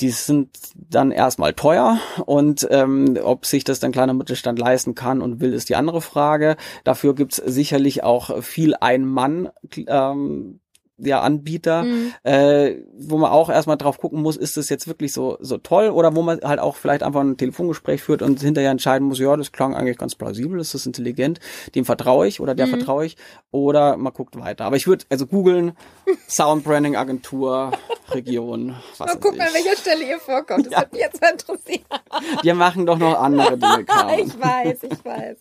[0.00, 5.22] die sind dann erstmal teuer und ähm, ob sich das dann kleiner Mittelstand leisten kann
[5.22, 6.56] und will, ist die andere Frage.
[6.84, 9.48] Dafür gibt's sicherlich auch viel Ein-Mann.
[9.86, 10.60] Ähm,
[11.04, 12.12] ja, Anbieter, mhm.
[12.22, 15.90] äh, wo man auch erstmal drauf gucken muss, ist das jetzt wirklich so, so toll
[15.90, 19.36] oder wo man halt auch vielleicht einfach ein Telefongespräch führt und hinterher entscheiden muss, ja,
[19.36, 21.40] das klang eigentlich ganz plausibel, ist das intelligent,
[21.74, 22.70] dem vertraue ich oder der mhm.
[22.70, 23.16] vertraue ich
[23.50, 24.64] oder man guckt weiter.
[24.64, 25.72] Aber ich würde also googeln,
[26.28, 27.72] Soundbranding Agentur,
[28.10, 30.80] Region, was Mal gucken, an welcher Stelle ihr vorkommt, das ja.
[30.80, 31.84] wird mich jetzt mal interessieren.
[32.42, 34.26] Wir machen doch noch andere Dinge, Karin.
[34.26, 35.38] ich weiß, ich weiß.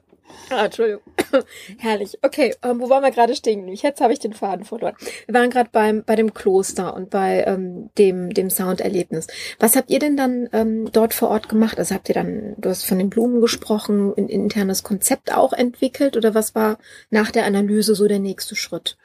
[0.60, 1.02] Ah, Entschuldigung.
[1.78, 2.18] Herrlich.
[2.22, 3.68] Okay, ähm, wo waren wir gerade stehen?
[3.68, 4.96] Jetzt habe ich den Faden verloren.
[5.26, 9.28] Wir waren gerade beim bei dem Kloster und bei ähm, dem dem Sounderlebnis.
[9.60, 11.78] Was habt ihr denn dann ähm, dort vor Ort gemacht?
[11.78, 16.16] Also habt ihr dann, du hast von den Blumen gesprochen, ein internes Konzept auch entwickelt
[16.16, 16.78] oder was war
[17.10, 18.96] nach der Analyse so der nächste Schritt?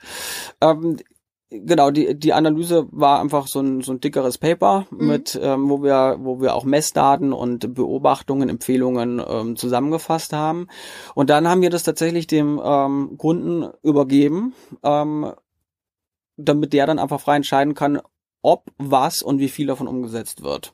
[0.61, 0.97] Ähm,
[1.63, 5.07] genau, die, die Analyse war einfach so ein, so ein dickeres Paper mhm.
[5.07, 10.67] mit, ähm, wo wir, wo wir auch Messdaten und Beobachtungen, Empfehlungen ähm, zusammengefasst haben.
[11.13, 15.31] Und dann haben wir das tatsächlich dem ähm, Kunden übergeben, ähm,
[16.37, 18.01] damit der dann einfach frei entscheiden kann,
[18.41, 20.73] ob was und wie viel davon umgesetzt wird.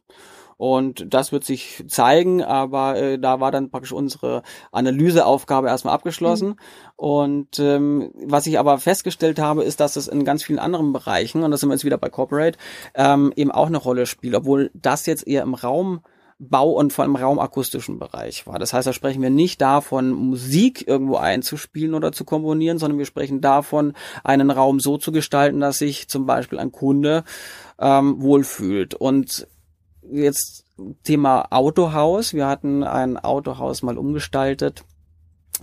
[0.61, 6.49] Und das wird sich zeigen, aber äh, da war dann praktisch unsere Analyseaufgabe erstmal abgeschlossen.
[6.49, 6.55] Mhm.
[6.97, 11.41] Und ähm, was ich aber festgestellt habe, ist, dass es in ganz vielen anderen Bereichen,
[11.41, 12.59] und da sind wir jetzt wieder bei Corporate,
[12.93, 16.01] ähm, eben auch eine Rolle spielt, obwohl das jetzt eher im Raum
[16.37, 18.59] Bau und vor allem raumakustischen Bereich war.
[18.59, 23.05] Das heißt, da sprechen wir nicht davon, Musik irgendwo einzuspielen oder zu komponieren, sondern wir
[23.05, 23.93] sprechen davon,
[24.23, 27.23] einen Raum so zu gestalten, dass sich zum Beispiel ein Kunde
[27.79, 28.95] ähm, wohlfühlt.
[28.95, 29.47] Und
[30.11, 30.65] jetzt
[31.03, 32.33] Thema Autohaus.
[32.33, 34.83] Wir hatten ein Autohaus mal umgestaltet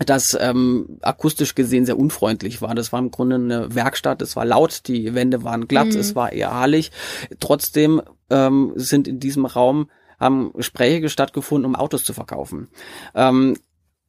[0.06, 2.74] das ähm, akustisch gesehen sehr unfreundlich war.
[2.74, 5.98] Das war im Grunde eine Werkstatt, es war laut, die Wände waren glatt, mhm.
[5.98, 6.92] es war eher hallig.
[7.40, 12.68] Trotzdem ähm, sind in diesem Raum haben Gespräche stattgefunden, um Autos zu verkaufen.
[13.14, 13.56] Ähm,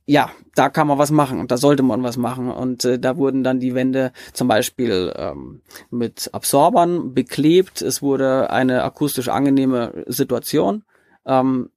[0.10, 2.50] ja, da kann man was machen und da sollte man was machen.
[2.50, 7.84] Und äh, da wurden dann die Wände zum Beispiel ähm, mit Absorbern beklebt.
[7.84, 10.84] Es wurde eine akustisch angenehme Situation
[11.28, 11.70] ähm,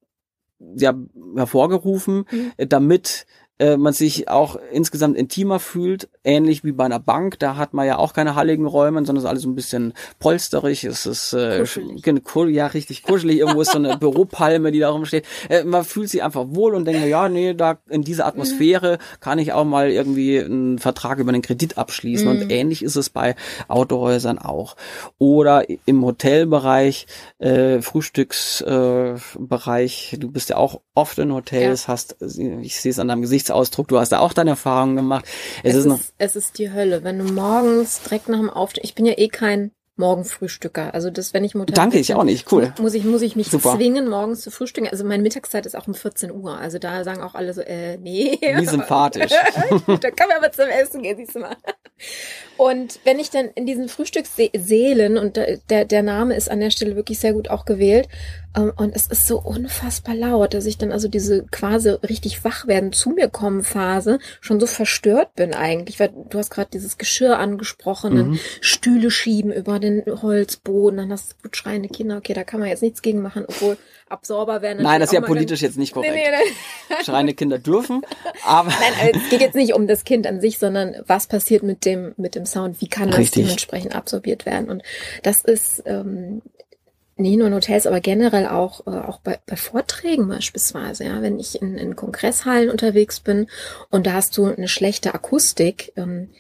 [0.58, 0.94] ja
[1.36, 2.52] hervorgerufen, mhm.
[2.56, 3.26] damit
[3.62, 7.38] äh, man sich auch insgesamt intimer fühlt, ähnlich wie bei einer Bank.
[7.38, 9.92] Da hat man ja auch keine halligen Räume, sondern es ist alles so ein bisschen
[10.18, 10.82] polsterig.
[10.82, 13.38] Es ist äh, ja richtig kuschelig.
[13.38, 15.24] Irgendwo ist so eine Büropalme, die da rumsteht.
[15.48, 19.38] Äh, man fühlt sich einfach wohl und denkt, ja, nee, da in dieser Atmosphäre kann
[19.38, 22.26] ich auch mal irgendwie einen Vertrag über einen Kredit abschließen.
[22.26, 22.42] Mhm.
[22.42, 23.36] Und ähnlich ist es bei
[23.68, 24.74] Autohäusern auch.
[25.18, 27.06] Oder im Hotelbereich,
[27.38, 30.14] äh, Frühstücksbereich.
[30.14, 31.92] Äh, du bist ja auch oft in Hotels, ja.
[31.92, 33.88] hast, ich sehe es an deinem Gesichtsausdruck, Gesichtsausdruck.
[33.88, 35.24] Du hast da auch deine Erfahrungen gemacht.
[35.62, 38.84] Es, es ist, ist, es ist die Hölle, wenn du morgens direkt nach dem Aufstehen,
[38.84, 40.94] ich bin ja eh kein Morgenfrühstücker.
[40.94, 42.50] Also das, wenn ich Mutter Danke, ich auch nicht.
[42.50, 42.72] Cool.
[42.80, 43.76] Muss ich, muss ich mich Super.
[43.76, 44.88] zwingen, morgens zu frühstücken.
[44.88, 46.56] Also meine Mittagszeit ist auch um 14 Uhr.
[46.56, 48.38] Also da sagen auch alle so, äh, nee.
[48.40, 49.30] Wie sympathisch.
[49.86, 51.56] da können wir aber zum Essen gehen, siehst du mal.
[52.56, 56.96] Und wenn ich dann in diesen Frühstückssälen, und der, der Name ist an der Stelle
[56.96, 58.08] wirklich sehr gut auch gewählt,
[58.54, 62.92] und es ist so unfassbar laut, dass ich dann also diese quasi richtig wach werden,
[62.92, 67.38] zu mir kommen Phase schon so verstört bin eigentlich, weil du hast gerade dieses Geschirr
[67.38, 68.38] angesprochen, mhm.
[68.60, 72.82] Stühle schieben über den Holzboden, dann hast du schreiende Kinder, okay, da kann man jetzt
[72.82, 73.78] nichts gegen machen, obwohl
[74.12, 74.82] Absorber werden.
[74.82, 76.12] Nein, das ist ja politisch jetzt nicht korrekt.
[76.12, 76.52] Nee, nee,
[76.90, 76.96] nee.
[77.04, 78.02] Schreiende Kinder dürfen,
[78.44, 78.68] aber.
[78.68, 81.86] Nein, also es geht jetzt nicht um das Kind an sich, sondern was passiert mit
[81.86, 83.44] dem, mit dem Sound, wie kann das Richtig.
[83.44, 84.68] dementsprechend absorbiert werden.
[84.68, 84.82] Und
[85.22, 86.42] das ist ähm,
[87.22, 91.38] nicht nur in Hotels, aber generell auch, äh, auch bei, bei Vorträgen beispielsweise, ja, wenn
[91.38, 93.48] ich in, in Kongresshallen unterwegs bin
[93.90, 96.30] und da hast du eine schlechte Akustik, ähm,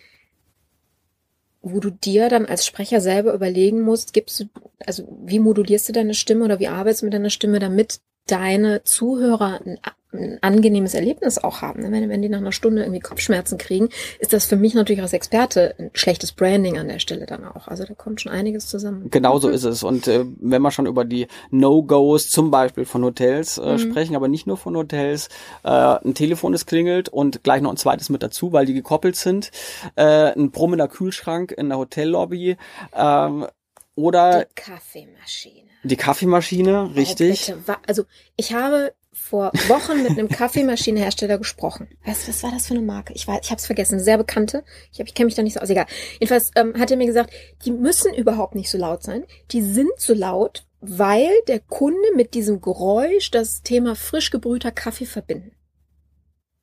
[1.62, 4.44] wo du dir dann als Sprecher selber überlegen musst, gibst du,
[4.84, 8.82] also wie modulierst du deine Stimme oder wie arbeitest du mit deiner Stimme, damit deine
[8.82, 9.78] Zuhörer ein,
[10.12, 11.82] ein angenehmes Erlebnis auch haben.
[11.82, 11.90] Ne?
[11.90, 15.12] Wenn, wenn die nach einer Stunde irgendwie Kopfschmerzen kriegen, ist das für mich natürlich als
[15.12, 17.68] Experte ein schlechtes Branding an der Stelle dann auch.
[17.68, 19.08] Also da kommt schon einiges zusammen.
[19.10, 19.82] Genau so ist es.
[19.82, 23.78] Und äh, wenn wir schon über die No-Gos zum Beispiel von Hotels äh, mhm.
[23.78, 25.28] sprechen, aber nicht nur von Hotels,
[25.64, 29.16] äh, ein Telefon ist klingelt und gleich noch ein zweites mit dazu, weil die gekoppelt
[29.16, 29.50] sind,
[29.96, 32.56] äh, ein brummender Kühlschrank in der Hotellobby
[32.94, 33.46] ähm,
[33.94, 35.62] oder die Kaffeemaschine.
[35.84, 37.52] Die Kaffeemaschine, oh, richtig.
[37.66, 38.04] Oh, also
[38.36, 41.88] ich habe vor Wochen mit einem Kaffeemaschinenhersteller gesprochen.
[42.04, 43.12] Weißt du, was war das für eine Marke?
[43.12, 44.00] Ich ich habe es vergessen.
[44.00, 44.64] Sehr bekannte.
[44.92, 45.70] Ich, hab, ich kenne mich da nicht so aus.
[45.70, 45.86] Egal.
[46.14, 47.32] Jedenfalls ähm, hat er mir gesagt,
[47.64, 49.24] die müssen überhaupt nicht so laut sein.
[49.50, 55.06] Die sind so laut, weil der Kunde mit diesem Geräusch das Thema frisch gebrühter Kaffee
[55.06, 55.52] verbinden.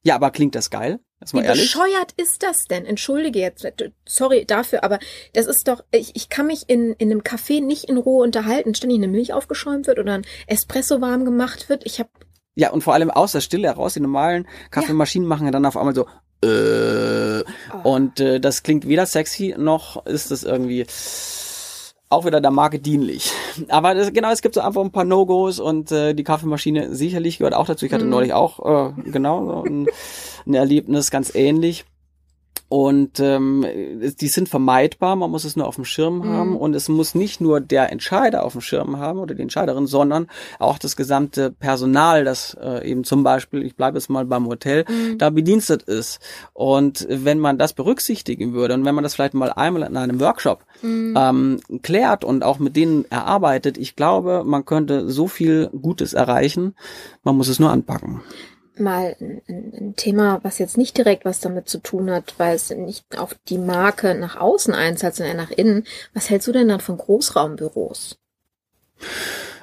[0.04, 1.00] Ja, aber klingt das geil?
[1.34, 1.74] Wie ehrlich?
[1.74, 2.86] bescheuert ist das denn?
[2.86, 3.68] Entschuldige jetzt,
[4.08, 5.00] sorry dafür, aber
[5.34, 8.74] das ist doch, ich, ich kann mich in, in einem Café nicht in Ruhe unterhalten,
[8.74, 11.86] ständig eine Milch aufgeschäumt wird oder ein Espresso warm gemacht wird.
[11.86, 12.10] Ich habe
[12.60, 15.30] ja, und vor allem aus der Stille heraus, die normalen Kaffeemaschinen ja.
[15.30, 16.08] machen ja dann auf einmal so
[16.44, 17.40] äh,
[17.84, 17.90] oh.
[17.90, 20.86] und äh, das klingt weder sexy noch ist es irgendwie
[22.10, 23.32] auch wieder der Marke dienlich.
[23.70, 27.38] Aber das, genau, es gibt so einfach ein paar No-Gos und äh, die Kaffeemaschine sicherlich
[27.38, 27.86] gehört auch dazu.
[27.86, 28.10] Ich hatte mhm.
[28.10, 29.88] neulich auch äh, genau so ein,
[30.48, 31.86] ein Erlebnis ganz ähnlich.
[32.70, 33.66] Und ähm,
[34.22, 36.30] die sind vermeidbar, man muss es nur auf dem Schirm mhm.
[36.30, 39.88] haben und es muss nicht nur der Entscheider auf dem Schirm haben oder die Entscheiderin,
[39.88, 40.28] sondern
[40.60, 44.86] auch das gesamte Personal, das äh, eben zum Beispiel, ich bleibe jetzt mal beim Hotel,
[44.88, 45.18] mhm.
[45.18, 46.20] da bedienstet ist.
[46.54, 50.20] Und wenn man das berücksichtigen würde und wenn man das vielleicht mal einmal in einem
[50.20, 51.16] Workshop mhm.
[51.18, 56.76] ähm, klärt und auch mit denen erarbeitet, ich glaube, man könnte so viel Gutes erreichen,
[57.24, 58.22] man muss es nur anpacken
[58.80, 62.70] mal ein, ein, Thema, was jetzt nicht direkt was damit zu tun hat, weil es
[62.70, 65.86] nicht auf die Marke nach außen einzahlt, sondern nach innen.
[66.14, 68.18] Was hältst du denn dann von Großraumbüros?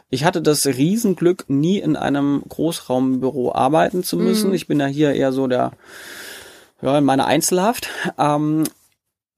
[0.09, 4.51] Ich hatte das Riesenglück, nie in einem Großraumbüro arbeiten zu müssen.
[4.51, 4.55] Mhm.
[4.55, 5.73] Ich bin ja hier eher so der,
[6.81, 7.89] ja, in meiner Einzelhaft.
[8.19, 8.65] Ähm,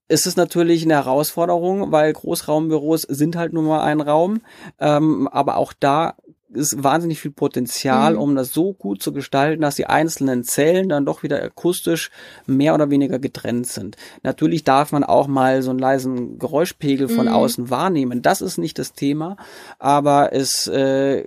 [0.09, 4.41] es ist natürlich eine Herausforderung, weil Großraumbüros sind halt nur mal ein Raum.
[4.79, 6.15] Ähm, aber auch da
[6.51, 8.21] ist wahnsinnig viel Potenzial, mhm.
[8.21, 12.11] um das so gut zu gestalten, dass die einzelnen Zellen dann doch wieder akustisch
[12.47, 13.97] mehr oder weniger getrennt sind.
[14.23, 17.33] Natürlich darf man auch mal so einen leisen Geräuschpegel von mhm.
[17.33, 18.23] außen wahrnehmen.
[18.23, 19.37] Das ist nicht das Thema,
[19.79, 21.25] aber es äh,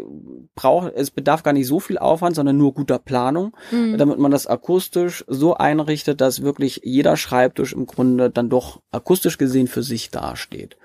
[0.56, 3.98] braucht, es bedarf gar nicht so viel Aufwand, sondern nur guter Planung, mhm.
[3.98, 9.38] damit man das akustisch so einrichtet, dass wirklich jeder Schreibtisch im Grunde dann doch akustisch
[9.38, 10.78] gesehen für sich dasteht.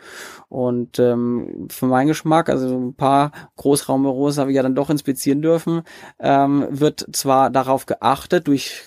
[0.48, 5.42] Und ähm, für meinen Geschmack, also ein paar Großraumbüros habe ich ja dann doch inspizieren
[5.42, 5.82] dürfen,
[6.18, 8.84] ähm, wird zwar darauf geachtet durch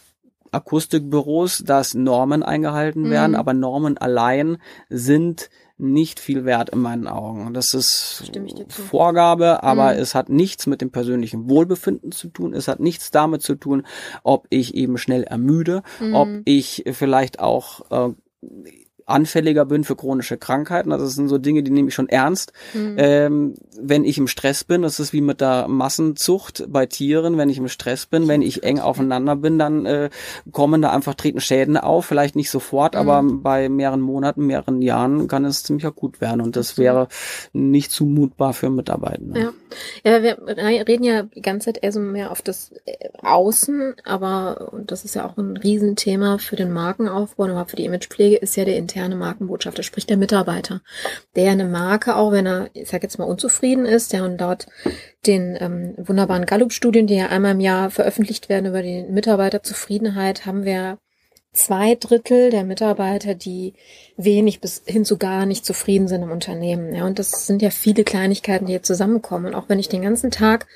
[0.52, 3.10] Akustikbüros, dass Normen eingehalten mhm.
[3.12, 4.58] werden, aber Normen allein
[4.90, 7.54] sind nicht viel wert in meinen Augen.
[7.54, 8.30] Das ist
[8.68, 10.00] Vorgabe, aber mhm.
[10.00, 12.54] es hat nichts mit dem persönlichen Wohlbefinden zu tun.
[12.54, 13.84] Es hat nichts damit zu tun,
[14.24, 16.16] ob ich eben schnell ermüde, mhm.
[16.16, 18.14] ob ich vielleicht auch äh,
[19.10, 20.92] anfälliger bin für chronische Krankheiten.
[20.92, 22.54] Also das sind so Dinge, die nehme ich schon ernst.
[22.74, 22.96] Mhm.
[22.98, 27.50] Ähm, wenn ich im Stress bin, das ist wie mit der Massenzucht bei Tieren, wenn
[27.50, 30.10] ich im Stress bin, wenn ich eng aufeinander bin, dann äh,
[30.52, 33.00] kommen da einfach treten Schäden auf, vielleicht nicht sofort, mhm.
[33.00, 37.08] aber bei mehreren Monaten, mehreren Jahren kann es ziemlich akut werden und das wäre
[37.54, 39.40] nicht zumutbar für Mitarbeitende.
[39.40, 39.52] Ja.
[40.04, 44.74] ja, wir reden ja die ganze Zeit eher so mehr auf das äh, Außen, aber
[44.74, 48.38] und das ist ja auch ein Riesenthema für den Markenaufbau und überhaupt für die Imagepflege
[48.38, 50.82] ist ja der interne Markenbotschafter, sprich der Mitarbeiter,
[51.36, 54.68] der eine Marke auch, wenn er, ich sag jetzt mal, unzufrieden ist, der und dort
[55.26, 60.66] den ähm, wunderbaren Gallup-Studien, die ja einmal im Jahr veröffentlicht werden über die Mitarbeiterzufriedenheit, haben
[60.66, 60.98] wir
[61.54, 63.74] zwei Drittel der Mitarbeiter, die
[64.18, 66.94] wenig bis hin zu gar nicht zufrieden sind im Unternehmen.
[66.94, 69.48] Ja, und das sind ja viele Kleinigkeiten, die hier zusammenkommen.
[69.48, 70.68] Und auch wenn ich den ganzen Tag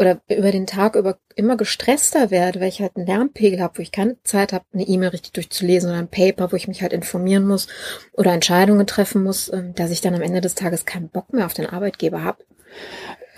[0.00, 3.82] oder über den Tag über immer gestresster werde, weil ich halt einen Lärmpegel habe, wo
[3.82, 6.94] ich keine Zeit habe, eine E-Mail richtig durchzulesen oder ein Paper, wo ich mich halt
[6.94, 7.68] informieren muss
[8.14, 11.44] oder Entscheidungen treffen muss, ähm, dass ich dann am Ende des Tages keinen Bock mehr
[11.44, 12.42] auf den Arbeitgeber habe.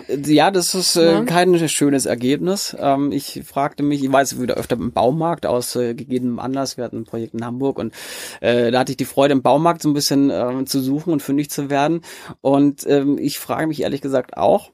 [0.07, 1.23] Ja, das ist äh, ja.
[1.25, 2.75] kein schönes Ergebnis.
[2.79, 6.77] Ähm, ich fragte mich, ich weiß wieder öfter im Baumarkt aus äh, gegebenem Anlass.
[6.77, 7.93] Wir hatten ein Projekt in Hamburg und
[8.39, 11.21] äh, da hatte ich die Freude, im Baumarkt so ein bisschen äh, zu suchen und
[11.21, 12.01] fündig zu werden.
[12.39, 14.71] Und ähm, ich frage mich ehrlich gesagt auch,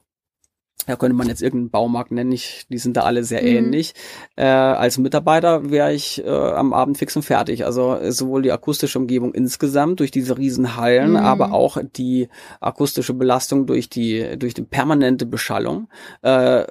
[0.86, 3.48] da könnte man jetzt irgendeinen Baumarkt nennen, ich, die sind da alle sehr mhm.
[3.48, 3.94] ähnlich.
[4.36, 7.64] Äh, als Mitarbeiter wäre ich äh, am Abend fix und fertig.
[7.64, 11.16] Also sowohl die akustische Umgebung insgesamt durch diese riesen Hallen, mhm.
[11.16, 12.28] aber auch die
[12.60, 15.88] akustische Belastung durch die durch die permanente Beschallung.
[16.22, 16.64] Äh,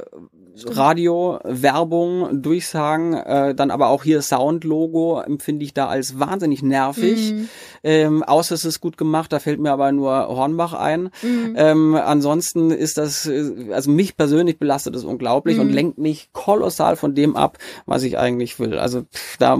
[0.68, 7.34] Radio, Werbung, Durchsagen, äh, dann aber auch hier Sound-Logo empfinde ich da als wahnsinnig nervig.
[7.34, 7.50] Mhm.
[7.84, 11.10] Ähm, außer es ist gut gemacht, da fällt mir aber nur Hornbach ein.
[11.22, 11.56] Mhm.
[11.56, 15.62] Ähm, ansonsten ist das, äh, also mich persönlich belastet das unglaublich mhm.
[15.62, 18.78] und lenkt mich kolossal von dem ab, was ich eigentlich will.
[18.78, 19.58] Also pff, da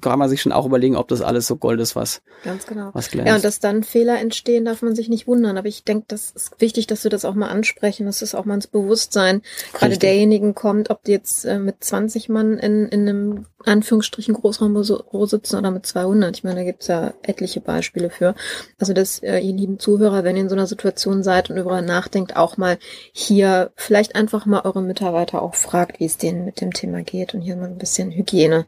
[0.00, 2.90] kann man sich schon auch überlegen, ob das alles so Gold ist, was, Ganz genau.
[2.94, 3.28] was glänzt.
[3.28, 5.58] Ja, und dass dann Fehler entstehen, darf man sich nicht wundern.
[5.58, 8.06] Aber ich denke, das ist wichtig, dass wir das auch mal ansprechen.
[8.06, 9.42] Das ist auch mal ins Bewusstsein.
[9.72, 15.26] Gerade derjenigen kommt, ob die jetzt äh, mit 20 Mann in, in einem Anführungsstrichen Großraumbüro
[15.26, 16.36] sitzen oder mit 200.
[16.36, 18.34] Ich meine, da gibt's ja etliche Beispiele für.
[18.78, 21.80] Also, dass äh, ihr lieben Zuhörer, wenn ihr in so einer Situation seid und über
[21.80, 22.78] nachdenkt, auch mal
[23.12, 27.34] hier vielleicht einfach mal eure Mitarbeiter auch fragt, wie es denen mit dem Thema geht
[27.34, 28.66] und hier mal ein bisschen Hygiene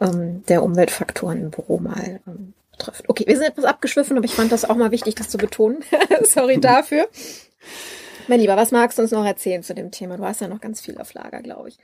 [0.00, 3.08] ähm, der Umweltfaktoren im Büro mal ähm, betrifft.
[3.08, 5.84] Okay, wir sind etwas abgeschwiffen, aber ich fand das auch mal wichtig, das zu betonen.
[6.22, 7.08] Sorry dafür.
[8.28, 10.16] Mein Lieber, was magst du uns noch erzählen zu dem Thema?
[10.16, 11.78] Du hast ja noch ganz viel auf Lager, glaube ich.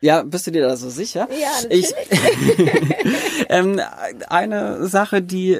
[0.00, 1.28] Ja, bist du dir da so sicher?
[1.40, 1.92] Ja, natürlich.
[2.08, 3.80] Ich, ähm,
[4.28, 5.58] eine Sache, die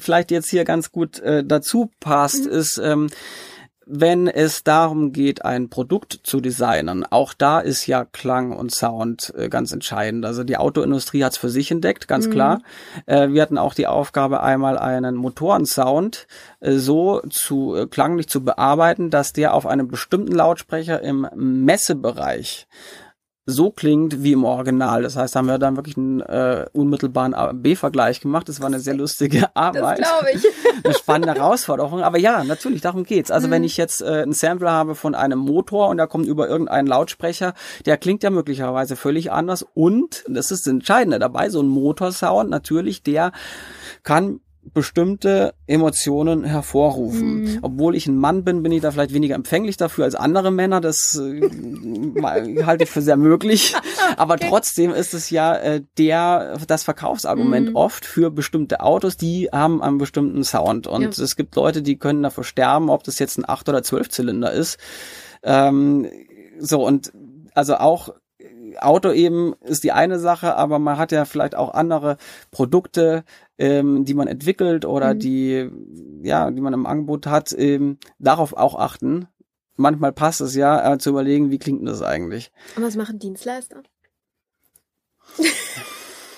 [0.00, 2.50] vielleicht jetzt hier ganz gut äh, dazu passt, mhm.
[2.50, 3.10] ist, ähm,
[3.90, 9.32] wenn es darum geht, ein Produkt zu designen, auch da ist ja Klang und Sound
[9.36, 10.26] äh, ganz entscheidend.
[10.26, 12.32] Also die Autoindustrie hat es für sich entdeckt, ganz mhm.
[12.32, 12.62] klar.
[13.06, 16.26] Äh, wir hatten auch die Aufgabe, einmal einen Motorensound
[16.60, 22.66] äh, so zu äh, klanglich zu bearbeiten, dass der auf einem bestimmten Lautsprecher im Messebereich
[23.50, 25.02] so klingt wie im Original.
[25.02, 28.46] Das heißt, haben wir dann wirklich einen äh, unmittelbaren A-B-Vergleich gemacht.
[28.46, 30.00] Das war eine sehr lustige Arbeit.
[30.00, 30.44] Das glaube ich.
[30.84, 32.02] eine spannende Herausforderung.
[32.02, 33.30] Aber ja, natürlich, darum geht's.
[33.30, 33.52] Also mhm.
[33.52, 36.86] wenn ich jetzt äh, einen Sampler habe von einem Motor und der kommt über irgendeinen
[36.86, 37.54] Lautsprecher,
[37.86, 39.64] der klingt ja möglicherweise völlig anders.
[39.72, 43.32] Und, das ist das Entscheidende dabei, so ein Motorsound natürlich, der
[44.02, 44.40] kann
[44.72, 47.42] bestimmte Emotionen hervorrufen.
[47.42, 47.58] Mhm.
[47.62, 50.80] Obwohl ich ein Mann bin, bin ich da vielleicht weniger empfänglich dafür als andere Männer.
[50.80, 53.74] Das äh, halte ich für sehr möglich.
[54.16, 54.46] Aber okay.
[54.48, 57.76] trotzdem ist es ja äh, der das Verkaufsargument mhm.
[57.76, 60.86] oft für bestimmte Autos, die haben einen bestimmten Sound.
[60.86, 61.24] Und ja.
[61.24, 64.52] es gibt Leute, die können dafür sterben, ob das jetzt ein 8 oder 12 Zylinder
[64.52, 64.78] ist.
[65.42, 66.08] Ähm,
[66.58, 67.12] so und
[67.54, 68.14] also auch
[68.80, 72.16] Auto eben ist die eine Sache, aber man hat ja vielleicht auch andere
[72.50, 73.24] Produkte,
[73.58, 75.18] ähm, die man entwickelt oder mhm.
[75.18, 75.70] die,
[76.22, 79.28] ja, die man im Angebot hat, ähm, darauf auch achten.
[79.76, 82.50] Manchmal passt es ja, äh, zu überlegen, wie klingt das eigentlich.
[82.76, 83.82] Und was machen Dienstleister?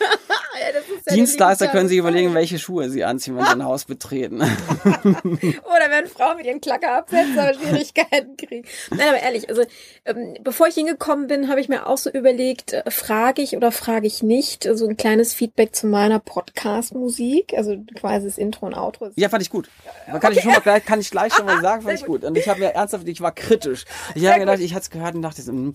[0.61, 4.37] ja Dienstleister können sich überlegen, welche Schuhe sie anziehen, wenn sie ein Haus betreten.
[4.85, 8.67] Oder wenn Frauen mit ihren Klacker absetzen, aber Schwierigkeiten kriegen.
[8.91, 9.63] Nein, aber ehrlich, also
[10.05, 13.73] ähm, bevor ich hingekommen bin, habe ich mir auch so überlegt, äh, frage ich oder
[13.73, 18.67] frage ich nicht, so also ein kleines Feedback zu meiner Podcast-Musik, also quasi das Intro
[18.67, 19.11] und Outro.
[19.17, 19.69] Ja, fand ich gut.
[20.07, 20.33] Kann okay.
[20.33, 22.25] ich schon mal gleich, kann ich gleich schon mal sagen, fand ich gut.
[22.25, 23.85] Und ich habe mir ernsthaft, ich war kritisch.
[24.15, 25.73] Ich habe gedacht, ich hatte es gehört und dachte so, mh, hm,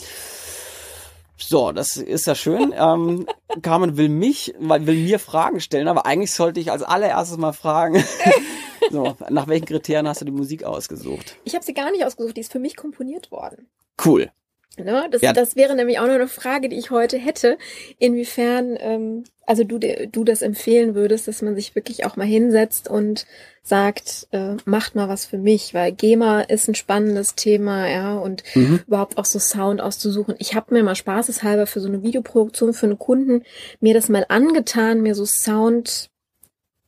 [1.37, 2.73] so, das ist ja schön.
[2.77, 3.27] ähm,
[3.61, 8.03] Carmen will mich, will mir Fragen stellen, aber eigentlich sollte ich als allererstes mal fragen,
[8.91, 11.37] so, nach welchen Kriterien hast du die Musik ausgesucht?
[11.43, 13.67] Ich habe sie gar nicht ausgesucht, die ist für mich komponiert worden.
[14.03, 14.31] Cool.
[14.77, 15.07] Ne?
[15.09, 15.33] Das, Ja.
[15.33, 17.57] das wäre nämlich auch noch eine Frage, die ich heute hätte,
[17.97, 22.89] inwiefern ähm, also du du das empfehlen würdest, dass man sich wirklich auch mal hinsetzt
[22.89, 23.25] und
[23.63, 28.43] sagt, äh, macht mal was für mich, weil GEMA ist ein spannendes Thema, ja, und
[28.55, 28.81] Mhm.
[28.87, 30.35] überhaupt auch so Sound auszusuchen.
[30.39, 33.43] Ich habe mir mal spaßeshalber für so eine Videoproduktion für einen Kunden
[33.79, 36.09] mir das mal angetan, mir so Sound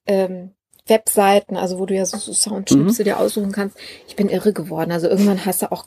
[0.06, 0.52] ähm,
[0.90, 3.78] Webseiten, also wo du ja so, so Soundschnipsel dir aussuchen kannst.
[4.08, 4.92] Ich bin irre geworden.
[4.92, 5.86] Also irgendwann hast du auch,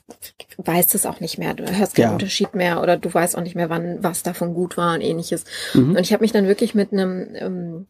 [0.58, 1.54] weißt es auch nicht mehr.
[1.54, 2.12] Du hörst keinen Ja.
[2.12, 5.44] Unterschied mehr oder du weißt auch nicht mehr, wann was davon gut war und ähnliches.
[5.74, 5.96] Mhm.
[5.96, 7.86] Und ich habe mich dann wirklich mit einem ähm,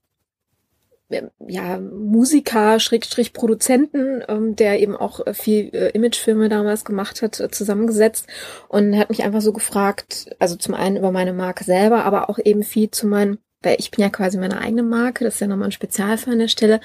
[1.49, 7.51] ja, Musiker, Schrägstrich Produzenten, ähm, der eben auch viel äh, Imagefilme damals gemacht hat, äh,
[7.51, 8.27] zusammengesetzt
[8.69, 12.39] und hat mich einfach so gefragt, also zum einen über meine Marke selber, aber auch
[12.43, 15.47] eben viel zu meinen, weil ich bin ja quasi meine eigene Marke, das ist ja
[15.47, 16.81] nochmal ein Spezialfall an der Stelle,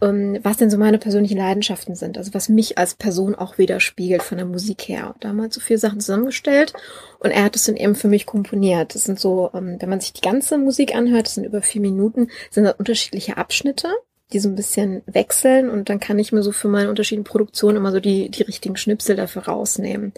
[0.00, 4.22] ähm, was denn so meine persönlichen Leidenschaften sind, also was mich als Person auch widerspiegelt
[4.22, 5.12] von der Musik her.
[5.14, 6.72] Und da haben wir halt so viele Sachen zusammengestellt
[7.18, 8.94] und er hat es dann eben für mich komponiert.
[8.94, 11.80] Das sind so, ähm, wenn man sich die ganze Musik anhört, das sind über vier
[11.80, 13.88] Minuten, sind das unterschiedliche Abschnitte,
[14.32, 17.76] die so ein bisschen wechseln und dann kann ich mir so für meine unterschiedlichen Produktionen
[17.76, 20.12] immer so die, die richtigen Schnipsel dafür rausnehmen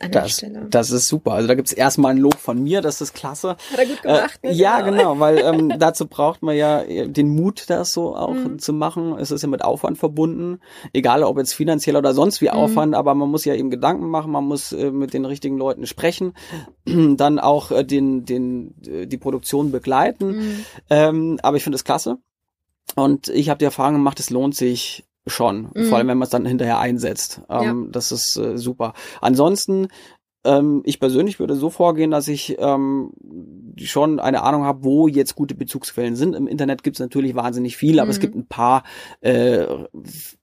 [0.00, 0.66] an der Das, Stelle.
[0.70, 1.32] das ist super.
[1.32, 3.50] Also da gibt's erstmal ein Lob von mir, das ist klasse.
[3.50, 4.54] Hat er gut gemacht, Äh, ne?
[4.54, 8.58] ja, genau, weil ähm, dazu braucht man ja den Mut, das so auch Mhm.
[8.58, 9.16] zu machen.
[9.18, 10.60] Es ist ja mit Aufwand verbunden,
[10.94, 12.54] egal ob jetzt finanziell oder sonst wie Mhm.
[12.54, 15.86] Aufwand, aber man muss ja eben Gedanken machen, man muss äh, mit den richtigen Leuten
[15.86, 16.32] sprechen,
[16.86, 20.28] dann auch äh, den, den, äh, die Produktion begleiten.
[20.38, 20.64] Mhm.
[20.88, 22.16] Ähm, aber ich finde es klasse.
[22.96, 25.84] Und ich habe die Erfahrung gemacht, es lohnt sich schon, Mhm.
[25.84, 27.42] vor allem wenn man es dann hinterher einsetzt.
[27.48, 28.94] Ähm, Das ist äh, super.
[29.20, 29.88] Ansonsten,
[30.44, 33.12] ähm, ich persönlich würde so vorgehen, dass ich ähm,
[33.76, 36.34] schon eine Ahnung habe, wo jetzt gute Bezugsquellen sind.
[36.34, 38.22] Im Internet gibt es natürlich wahnsinnig viel, aber es Mhm.
[38.22, 38.82] gibt ein paar
[39.20, 39.66] äh,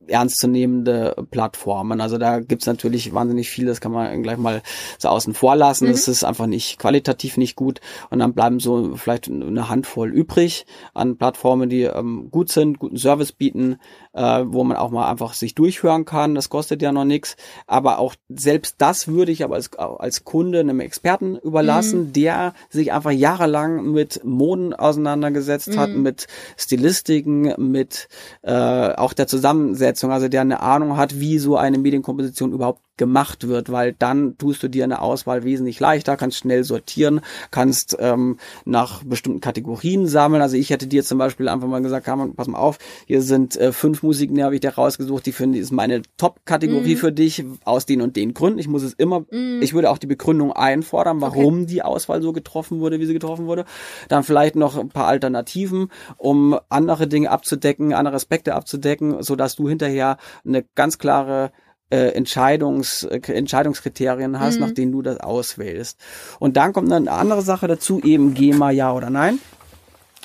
[0.07, 2.01] ernstzunehmende Plattformen.
[2.01, 4.61] Also da gibt's natürlich wahnsinnig viel, das kann man gleich mal
[4.97, 5.87] so außen vor lassen.
[5.87, 5.91] Mhm.
[5.91, 7.81] Das ist einfach nicht qualitativ nicht gut.
[8.09, 12.97] Und dann bleiben so vielleicht eine Handvoll übrig an Plattformen, die ähm, gut sind, guten
[12.97, 13.77] Service bieten,
[14.13, 16.35] äh, wo man auch mal einfach sich durchhören kann.
[16.35, 17.35] Das kostet ja noch nichts.
[17.65, 22.91] Aber auch selbst das würde ich aber als, als Kunde einem Experten überlassen, der sich
[22.93, 26.03] einfach jahrelang mit Moden auseinandergesetzt hat, Mhm.
[26.03, 28.07] mit Stilistiken, mit
[28.43, 33.47] äh, auch der Zusammensetzung, also der eine Ahnung hat, wie so eine Medienkomposition überhaupt gemacht
[33.47, 38.37] wird, weil dann tust du dir eine Auswahl wesentlich leichter, kannst schnell sortieren, kannst ähm,
[38.65, 40.41] nach bestimmten Kategorien sammeln.
[40.41, 43.55] Also ich hätte dir zum Beispiel einfach mal gesagt, Carmen, pass mal auf, hier sind
[43.57, 46.99] äh, fünf Musiken, die habe ich dir rausgesucht, die finde ist meine Top-Kategorie Mhm.
[46.99, 48.59] für dich aus den und den Gründen.
[48.59, 49.59] Ich muss es immer, Mhm.
[49.61, 53.45] ich würde auch die Begründung einfordern, warum die Auswahl so getroffen wurde, wie sie getroffen
[53.47, 53.65] wurde.
[54.09, 59.55] Dann vielleicht noch ein paar Alternativen, um andere Dinge abzudecken, andere Aspekte abzudecken, so dass
[59.55, 61.51] du hinterher eine ganz klare
[61.89, 64.61] äh, Entscheidungs, äh, Entscheidungskriterien hast, Mhm.
[64.61, 65.99] nach denen du das auswählst.
[66.39, 69.39] Und dann kommt eine andere Sache dazu, eben GEMA ja oder nein.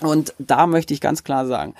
[0.00, 1.74] Und da möchte ich ganz klar sagen,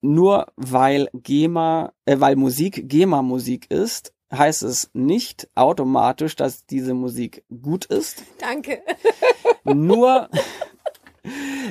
[0.00, 7.44] nur weil GEMA, äh, weil Musik GEMA-Musik ist, heißt es nicht automatisch, dass diese Musik
[7.62, 8.22] gut ist.
[8.38, 8.80] Danke.
[9.64, 10.28] Nur,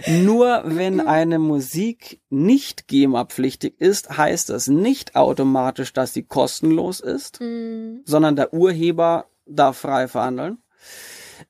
[0.08, 7.40] nur wenn eine Musik nicht GEMA-pflichtig ist, heißt das nicht automatisch, dass sie kostenlos ist,
[7.42, 8.02] Mhm.
[8.06, 10.60] sondern der Urheber darf frei verhandeln.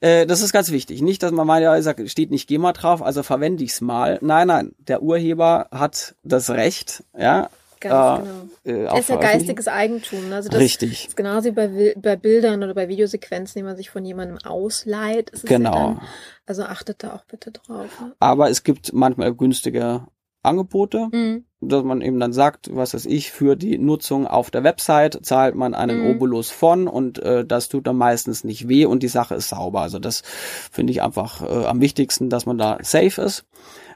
[0.02, 1.02] Äh, das ist ganz wichtig.
[1.02, 4.20] Nicht, dass man meint, ja, es steht nicht GEMA drauf, also verwende ich's mal.
[4.22, 7.50] Nein, nein, der Urheber hat das Recht, ja.
[7.80, 8.28] Ganz
[8.66, 8.96] äh, genau.
[8.96, 10.30] äh, ist ja geistiges Eigentum.
[10.30, 10.36] ne?
[10.36, 11.08] Also das Richtig.
[11.08, 15.32] ist genauso wie bei, bei Bildern oder bei Videosequenzen, die man sich von jemandem ausleiht.
[15.46, 15.74] Genau.
[15.74, 16.02] Ja dann,
[16.46, 17.88] also achtet da auch bitte drauf.
[18.02, 18.14] Ne?
[18.20, 20.08] Aber es gibt manchmal günstige
[20.42, 21.44] Angebote, Mhm.
[21.60, 25.56] dass man eben dann sagt, was weiß ich, für die Nutzung auf der Website zahlt
[25.56, 26.12] man einen Mhm.
[26.12, 29.82] Obolus von und äh, das tut dann meistens nicht weh und die Sache ist sauber.
[29.82, 30.24] Also das
[30.72, 33.46] finde ich einfach äh, am wichtigsten, dass man da safe ist.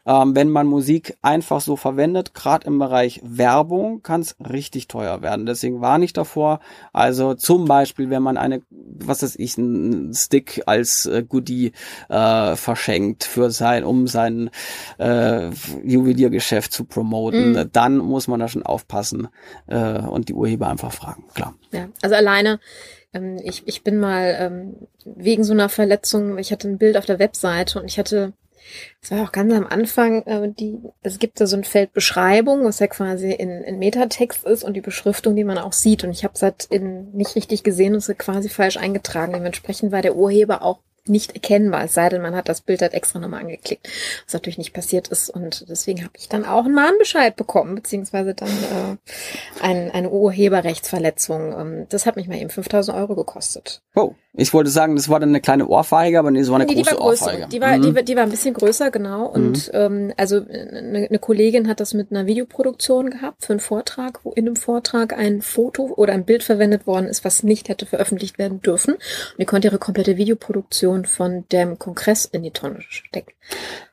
[0.05, 5.21] Ähm, wenn man Musik einfach so verwendet, gerade im Bereich Werbung, kann es richtig teuer
[5.21, 5.45] werden.
[5.45, 6.59] Deswegen warne ich davor.
[6.91, 11.71] Also zum Beispiel, wenn man eine, was weiß ich, einen Stick als äh, Goodie
[12.09, 14.49] äh, verschenkt für sein, um sein
[14.97, 15.49] äh,
[15.83, 17.69] Juweliergeschäft zu promoten, Mhm.
[17.71, 19.27] dann muss man da schon aufpassen
[19.67, 21.23] äh, und die Urheber einfach fragen.
[21.33, 21.55] Klar.
[21.71, 22.59] Ja, also alleine,
[23.13, 27.05] ähm, ich, ich bin mal ähm, wegen so einer Verletzung, ich hatte ein Bild auf
[27.05, 28.33] der Webseite und ich hatte,
[29.01, 32.63] es war auch ganz am Anfang, äh, die, es gibt da so ein Feld Beschreibung,
[32.63, 36.03] was ja quasi in, in Metatext ist und die Beschriftung, die man auch sieht.
[36.03, 39.33] Und ich habe es halt in, nicht richtig gesehen und es quasi falsch eingetragen.
[39.33, 42.93] Dementsprechend war der Urheber auch nicht erkennbar, es sei denn, man hat das Bild halt
[42.93, 43.87] extra nochmal angeklickt,
[44.25, 45.29] was natürlich nicht passiert ist.
[45.29, 51.53] Und deswegen habe ich dann auch einen Mahnbescheid bekommen, beziehungsweise dann äh, ein, eine Urheberrechtsverletzung.
[51.59, 53.81] Ähm, Das hat mich mal eben 5000 Euro gekostet.
[53.95, 56.65] Oh, Ich wollte sagen, das war dann eine kleine Ohrfeige, aber nee, es war eine
[56.65, 57.25] Nee, die große war größer.
[57.25, 57.47] Ohrfeige.
[57.47, 57.81] Die war, Mhm.
[57.81, 59.25] die, war- die war ein bisschen größer, genau.
[59.27, 64.19] Und ähm, also eine, eine Kollegin hat das mit einer Videoproduktion gehabt für einen Vortrag,
[64.23, 67.85] wo in einem Vortrag ein Foto oder ein Bild verwendet worden ist, was nicht hätte
[67.85, 68.93] veröffentlicht werden dürfen.
[68.95, 69.01] Und
[69.39, 73.31] die konnte ihre komplette Videoproduktion von dem Kongress in die Tonne stecken.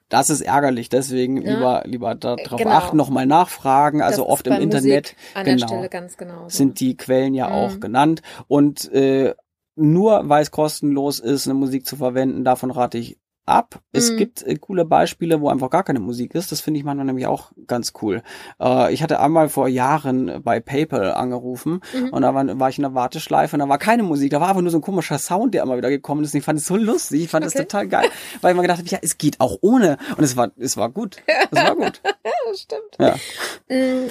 [0.08, 1.52] Das ist ärgerlich, deswegen Ja.
[1.54, 2.70] lieber, lieber darauf Genau.
[2.70, 4.02] achten, nochmal nachfragen.
[4.02, 5.86] Also Das oft im Internet genau,
[6.18, 6.48] genau.
[6.48, 7.80] sind die Quellen ja auch Mhm.
[7.80, 8.22] genannt.
[8.48, 9.34] Und äh,
[9.76, 13.80] nur weil es kostenlos ist, eine Musik zu verwenden, davon rate ich ab.
[13.92, 14.16] Es Mhm.
[14.18, 16.52] gibt äh, coole Beispiele, wo einfach gar keine Musik ist.
[16.52, 18.22] Das finde ich manchmal nämlich auch ganz cool.
[18.60, 22.08] Äh, ich hatte einmal vor Jahren bei PayPal angerufen Mhm.
[22.10, 24.30] und da war, war ich in der Warteschleife und da war keine Musik.
[24.30, 26.32] Da war einfach nur so ein komischer Sound, der immer wieder gekommen ist.
[26.34, 27.22] Und ich fand es so lustig.
[27.24, 27.64] Ich fand es Okay.
[27.64, 28.08] total geil,
[28.40, 29.96] weil ich mir gedacht habe, ja, es geht auch ohne.
[30.16, 31.16] Und es war, es war gut.
[31.50, 32.00] Es war gut.
[32.04, 32.12] Ja,
[32.50, 32.96] das stimmt.
[32.98, 33.16] Ja.
[33.68, 34.10] Mm,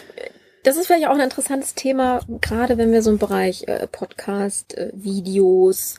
[0.63, 4.77] Das ist vielleicht auch ein interessantes Thema, gerade wenn wir so im Bereich äh, Podcast,
[4.77, 5.95] äh, Videos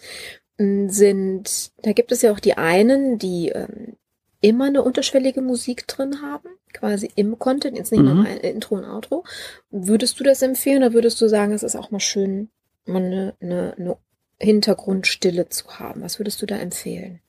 [0.61, 1.73] sind.
[1.83, 3.97] Da gibt es ja auch die einen, die ähm,
[4.41, 8.15] immer eine unterschwellige Musik drin haben, quasi im Content, jetzt nicht Mhm.
[8.15, 9.25] nur ein Intro und Outro.
[9.71, 12.51] Würdest du das empfehlen oder würdest du sagen, es ist auch mal schön,
[12.87, 13.97] mal eine, eine, eine
[14.39, 16.03] Hintergrundstille zu haben?
[16.03, 17.21] Was würdest du da empfehlen?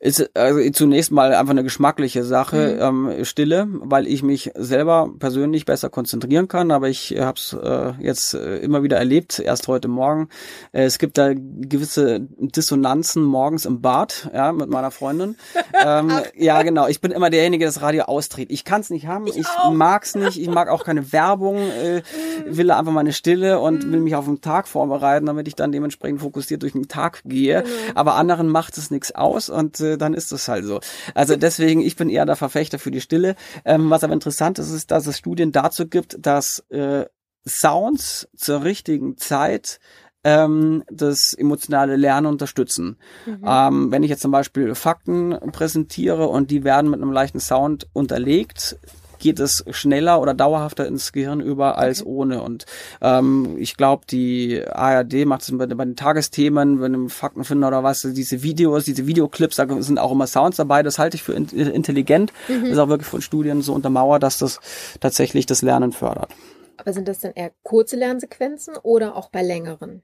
[0.00, 5.64] Ist also zunächst mal einfach eine geschmackliche Sache, ähm, Stille, weil ich mich selber persönlich
[5.64, 9.88] besser konzentrieren kann, aber ich habe es äh, jetzt äh, immer wieder erlebt, erst heute
[9.88, 10.28] Morgen.
[10.70, 15.34] Äh, es gibt da gewisse Dissonanzen morgens im Bad, ja, mit meiner Freundin.
[15.84, 16.86] ähm, ja, genau.
[16.86, 18.52] Ich bin immer derjenige, der das Radio austritt.
[18.52, 19.72] Ich kann es nicht haben, ich, auch.
[19.72, 22.02] mag's nicht, ich mag auch keine Werbung, äh,
[22.46, 26.20] will einfach meine Stille und will mich auf den Tag vorbereiten, damit ich dann dementsprechend
[26.20, 27.64] fokussiert durch den Tag gehe.
[27.64, 27.74] Genau.
[27.96, 30.80] Aber anderen macht es nichts aus und äh, dann ist es halt so.
[31.14, 33.36] Also deswegen, ich bin eher der Verfechter für die Stille.
[33.64, 37.06] Ähm, was aber interessant ist, ist, dass es Studien dazu gibt, dass äh,
[37.46, 39.80] Sounds zur richtigen Zeit
[40.24, 42.98] ähm, das emotionale Lernen unterstützen.
[43.26, 43.44] Mhm.
[43.46, 47.86] Ähm, wenn ich jetzt zum Beispiel Fakten präsentiere und die werden mit einem leichten Sound
[47.92, 48.76] unterlegt,
[49.18, 52.10] geht es schneller oder dauerhafter ins Gehirn über als Okay.
[52.10, 52.42] ohne.
[52.42, 52.66] Und
[53.00, 57.82] ähm, ich glaube, die ARD macht es bei, bei den Tagesthemen, bei einem Faktenfinder oder
[57.82, 60.82] was, diese Videos, diese Videoclips, da sind auch immer Sounds dabei.
[60.82, 62.32] Das halte ich für in, intelligent.
[62.48, 62.62] Mhm.
[62.62, 64.60] Das ist auch wirklich von Studien so untermauert, dass das
[65.00, 66.30] tatsächlich das Lernen fördert.
[66.76, 70.02] Aber sind das dann eher kurze Lernsequenzen oder auch bei längeren?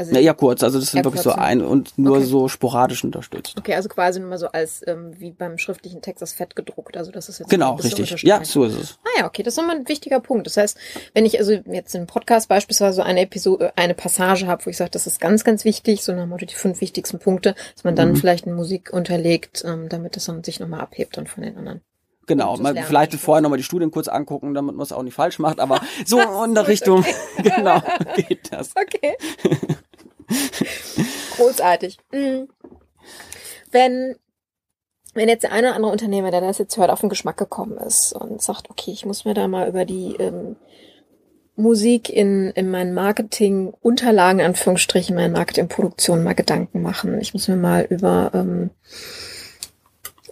[0.00, 2.24] Also Ja, eher kurz, also das sind wirklich so ein und nur Okay.
[2.26, 3.56] so sporadisch unterstützt.
[3.58, 6.96] Okay, also quasi nur mal so als ähm, wie beim schriftlichen Text das Fett gedruckt.
[6.96, 8.22] Also das ist jetzt Genau, richtig.
[8.22, 8.98] Ja, so ist es.
[9.04, 10.46] Ah ja, okay, das ist nochmal ein wichtiger Punkt.
[10.46, 10.78] Das heißt,
[11.14, 14.76] wenn ich also jetzt im Podcast beispielsweise so eine Episode, eine Passage habe, wo ich
[14.76, 17.82] sage, das ist ganz, ganz wichtig, so nach dem Motto die fünf wichtigsten Punkte, dass
[17.82, 18.16] man dann Mhm.
[18.16, 21.80] vielleicht eine Musik unterlegt, ähm, damit das dann sich nochmal abhebt dann von den anderen.
[22.26, 25.38] Genau, mal vielleicht vorher nochmal die Studien kurz angucken, damit man es auch nicht falsch
[25.38, 27.02] macht, aber so in der Richtung,
[27.42, 27.80] genau,
[28.16, 28.70] geht das.
[28.76, 29.16] Okay.
[31.36, 31.98] Großartig.
[32.12, 32.48] Mhm.
[33.70, 34.16] Wenn,
[35.14, 37.78] wenn jetzt der eine oder andere Unternehmer, der das jetzt hört, auf den Geschmack gekommen
[37.78, 40.56] ist und sagt, okay, ich muss mir da mal über die ähm,
[41.56, 47.20] Musik in, in meinen Marketing-Unterlagen, in Anführungsstrichen, meine Marketingproduktion mal Gedanken machen.
[47.20, 48.70] Ich muss mir mal über ähm,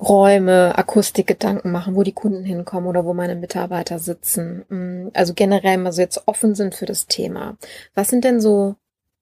[0.01, 4.65] Räume, Akustik Gedanken machen, wo die Kunden hinkommen oder wo meine Mitarbeiter sitzen.
[4.69, 7.57] Mm, Also generell mal so jetzt offen sind für das Thema.
[7.95, 8.77] Was sind denn so,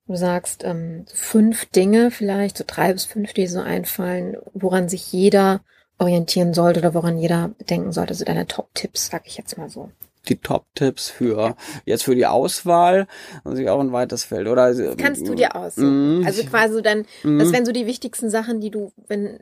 [0.07, 4.89] du sagst, ähm, so fünf Dinge vielleicht, so drei bis fünf, die so einfallen, woran
[4.89, 5.61] sich jeder
[5.99, 8.11] orientieren sollte oder woran jeder denken sollte?
[8.11, 9.91] Also deine Top-Tipps, sag ich jetzt mal so.
[10.29, 13.07] Die Top-Tipps für jetzt für die Auswahl,
[13.45, 14.75] natürlich auch ein weites Feld, oder?
[14.97, 16.21] Kannst du dir aussuchen?
[16.21, 16.27] Mhm.
[16.27, 17.39] Also quasi dann, Mhm.
[17.39, 19.39] das wären so die wichtigsten Sachen, die du, wenn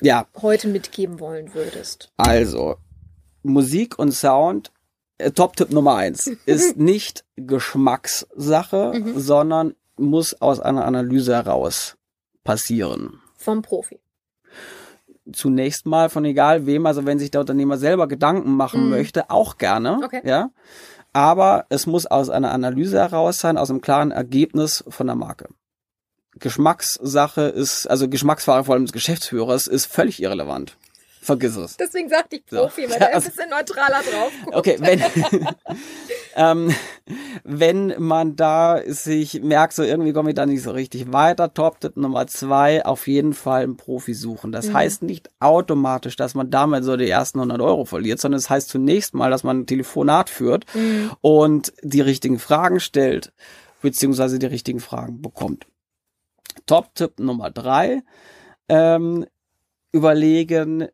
[0.00, 2.10] Ja, heute mitgeben wollen würdest.
[2.16, 2.76] also
[3.42, 4.72] Musik und Sound.
[5.18, 9.18] äh, Top-Tipp Nummer eins ist nicht Geschmackssache, Mhm.
[9.20, 11.96] sondern muss aus einer Analyse heraus
[12.44, 13.20] passieren.
[13.36, 14.00] Vom Profi.
[15.32, 18.90] zunächst mal von egal wem, also wenn sich der Unternehmer selber Gedanken machen Mhm.
[18.90, 20.00] möchte, auch gerne.
[20.04, 20.20] Okay.
[20.24, 20.50] Ja.
[21.12, 25.48] Aber es muss aus einer Analyse heraus sein, aus einem klaren Ergebnis von der Marke.
[26.38, 30.76] Geschmackssache ist, also Geschmacksfrage vor allem des Geschäftsführers ist völlig irrelevant.
[31.24, 31.76] Vergiss es.
[31.76, 32.56] Deswegen sagte ich So.
[32.62, 34.56] Profi, weil Ja, der also- ein bisschen neutraler drauf guckt.
[34.56, 35.00] Okay, wenn,
[36.34, 36.74] ähm,
[37.44, 41.96] wenn man da sich merkt, so irgendwie komme ich da nicht so richtig weiter, Top-Tipp
[41.96, 44.50] Nummer zwei, auf jeden Fall einen Profi suchen.
[44.50, 44.74] Das Mhm.
[44.74, 48.50] heißt nicht automatisch, dass man damit so die ersten 100 Euro verliert, sondern es das
[48.50, 51.12] heißt zunächst mal, dass man ein Telefonat führt Mhm.
[51.20, 53.32] und die richtigen Fragen stellt,
[53.80, 55.66] beziehungsweise die richtigen Fragen bekommt.
[56.66, 58.02] Top-Tipp Nummer drei,
[58.68, 59.24] ähm,
[59.92, 60.88] überlegen,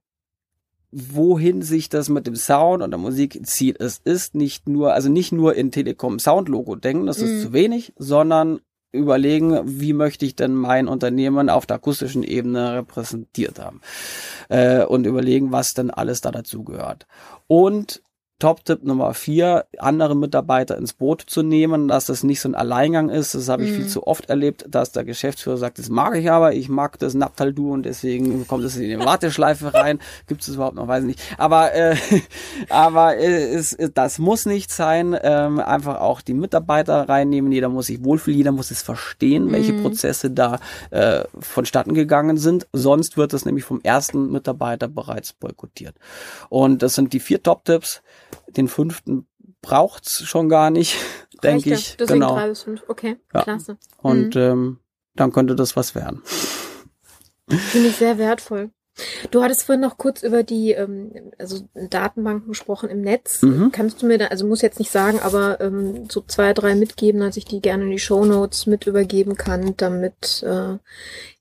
[0.90, 3.80] wohin sich das mit dem Sound und der Musik zieht.
[3.80, 7.40] Es ist nicht nur, also nicht nur in Telekom Sound Logo denken, das ist Mhm.
[7.42, 8.60] zu wenig, sondern
[8.90, 13.82] überlegen, wie möchte ich denn mein Unternehmen auf der akustischen Ebene repräsentiert haben
[14.48, 17.06] äh, und überlegen, was denn alles da dazu gehört.
[17.46, 18.02] Und
[18.38, 23.08] Top-Tipp Nummer vier, andere Mitarbeiter ins Boot zu nehmen, dass das nicht so ein Alleingang
[23.08, 23.34] ist.
[23.34, 23.76] Das habe ich mhm.
[23.76, 27.14] viel zu oft erlebt, dass der Geschäftsführer sagt, das mag ich aber, ich mag das
[27.14, 29.98] Naptaldu und deswegen kommt es in die Warteschleife rein.
[30.28, 30.86] Gibt es überhaupt noch?
[30.86, 31.20] Weiß ich nicht.
[31.36, 31.96] Aber, äh,
[32.68, 35.18] aber äh, es, das muss nicht sein.
[35.20, 37.50] Ähm, einfach auch die Mitarbeiter reinnehmen.
[37.50, 39.82] Jeder muss sich wohlfühlen, jeder muss es verstehen, welche mhm.
[39.82, 40.60] Prozesse da
[40.90, 42.68] äh, vonstatten gegangen sind.
[42.72, 45.96] Sonst wird es nämlich vom ersten Mitarbeiter bereits boykottiert.
[46.48, 48.00] Und das sind die vier Top-Tipps.
[48.48, 49.26] Den fünften
[49.62, 50.96] braucht's schon gar nicht,
[51.42, 51.96] denke ich.
[51.96, 52.34] Deswegen genau.
[52.34, 52.84] drei bis fünf.
[52.88, 53.42] Okay, ja.
[53.42, 53.76] klasse.
[53.98, 54.40] Und mhm.
[54.40, 54.78] ähm,
[55.14, 56.22] dann könnte das was werden.
[57.48, 58.70] Finde ich sehr wertvoll.
[59.30, 63.42] Du hattest vorhin noch kurz über die ähm, also Datenbanken gesprochen im Netz.
[63.42, 63.70] Mhm.
[63.72, 67.20] Kannst du mir da, also muss jetzt nicht sagen, aber ähm, so zwei, drei mitgeben,
[67.20, 70.78] dass ich die gerne in die Show Notes mit übergeben kann, damit äh,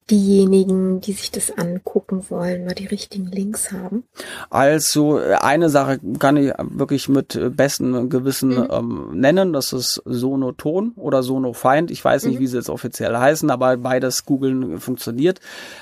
[0.09, 4.03] diejenigen, die sich das angucken wollen, mal die richtigen Links haben?
[4.49, 8.67] Also eine Sache kann ich wirklich mit bestem Gewissen mhm.
[8.71, 11.91] ähm, nennen, das ist Sonoton oder Sonofeind.
[11.91, 12.39] Ich weiß nicht, mhm.
[12.39, 15.39] wie sie jetzt offiziell heißen, aber beides googeln funktioniert.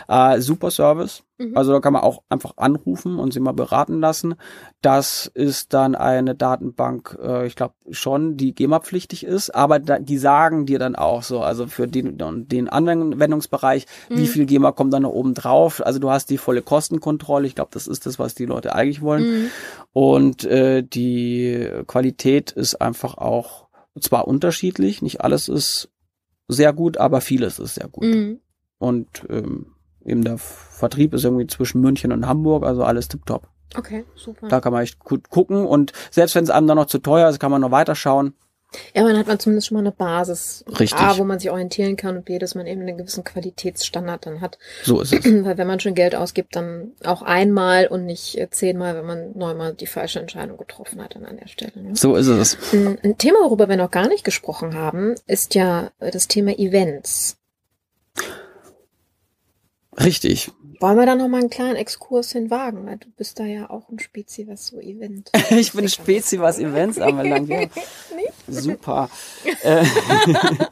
[0.08, 1.24] Äh, super Service.
[1.38, 1.56] Mhm.
[1.56, 4.36] Also da kann man auch einfach anrufen und sie mal beraten lassen.
[4.82, 10.18] Das ist dann eine Datenbank, äh, ich glaube schon, die GEMA-pflichtig ist, aber da, die
[10.18, 12.18] sagen dir dann auch so, also für den,
[12.48, 13.86] den Anwendungsbereich,
[14.16, 14.22] mhm.
[14.22, 15.86] wie viel GEMA kommt dann noch oben drauf.
[15.86, 17.48] Also du hast die volle Kostenkontrolle.
[17.48, 19.24] Ich glaube, das ist das, was die Leute eigentlich wollen.
[19.24, 19.50] Mhm.
[19.94, 23.66] Und äh, die Qualität ist einfach auch
[24.00, 25.90] zwar unterschiedlich, nicht alles ist
[26.48, 28.04] sehr gut, aber vieles ist sehr gut.
[28.04, 28.40] Mhm.
[28.78, 29.68] Und ähm,
[30.06, 33.48] eben der Vertrieb ist irgendwie zwischen München und Hamburg, also alles tipptopp.
[33.76, 34.48] Okay, super.
[34.48, 37.30] Da kann man echt gut gucken und selbst wenn es einem dann noch zu teuer
[37.30, 38.34] ist, kann man noch weiterschauen.
[38.94, 41.00] Ja, man hat man zumindest schon mal eine Basis, Richtig.
[41.00, 44.42] A, wo man sich orientieren kann und B, dass man eben einen gewissen Qualitätsstandard dann
[44.42, 44.58] hat.
[44.84, 45.26] So ist es.
[45.46, 49.38] Weil wenn man schon Geld ausgibt, dann auch einmal und nicht äh, zehnmal, wenn man
[49.38, 51.72] neunmal die falsche Entscheidung getroffen hat dann an der Stelle.
[51.76, 51.96] Ne?
[51.96, 52.58] So ist es.
[52.74, 57.38] Ein Thema, worüber wir noch gar nicht gesprochen haben, ist ja das Thema Events.
[59.98, 60.52] Richtig.
[60.80, 62.86] Wollen wir da noch mal einen kleinen Exkurs hinwagen?
[62.86, 65.32] Weil du bist da ja auch ein Spezi, was so Event.
[65.50, 67.50] ich bin ein Spezi, was Events anbelangt.
[67.50, 67.68] Ja.
[68.48, 69.10] Super.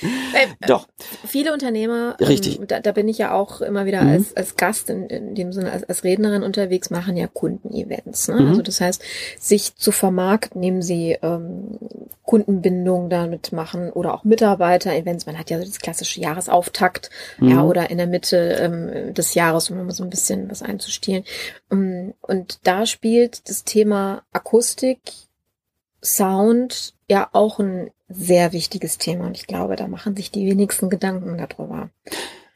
[0.34, 0.88] Äh, Doch.
[1.26, 2.58] Viele Unternehmer, ähm, Richtig.
[2.58, 4.12] Ähm, da, da, bin ich ja auch immer wieder mhm.
[4.12, 8.28] als, als Gast in, in dem Sinne, als, als Rednerin unterwegs, machen ja Kundenevents.
[8.28, 8.40] Ne?
[8.40, 8.48] Mhm.
[8.48, 9.02] Also das heißt,
[9.38, 11.78] sich zu vermarkten, nehmen sie ähm,
[12.24, 15.26] Kundenbindung damit machen oder auch Mitarbeiter-Events.
[15.26, 17.48] Man hat ja das klassische Jahresauftakt, mhm.
[17.50, 21.24] ja, oder in der Mitte ähm, des Jahres, um mal so ein bisschen was einzustielen.
[21.68, 25.00] Um, und da spielt das Thema Akustik,
[26.02, 30.90] Sound ja auch ein sehr wichtiges Thema und ich glaube, da machen sich die wenigsten
[30.90, 31.90] Gedanken darüber.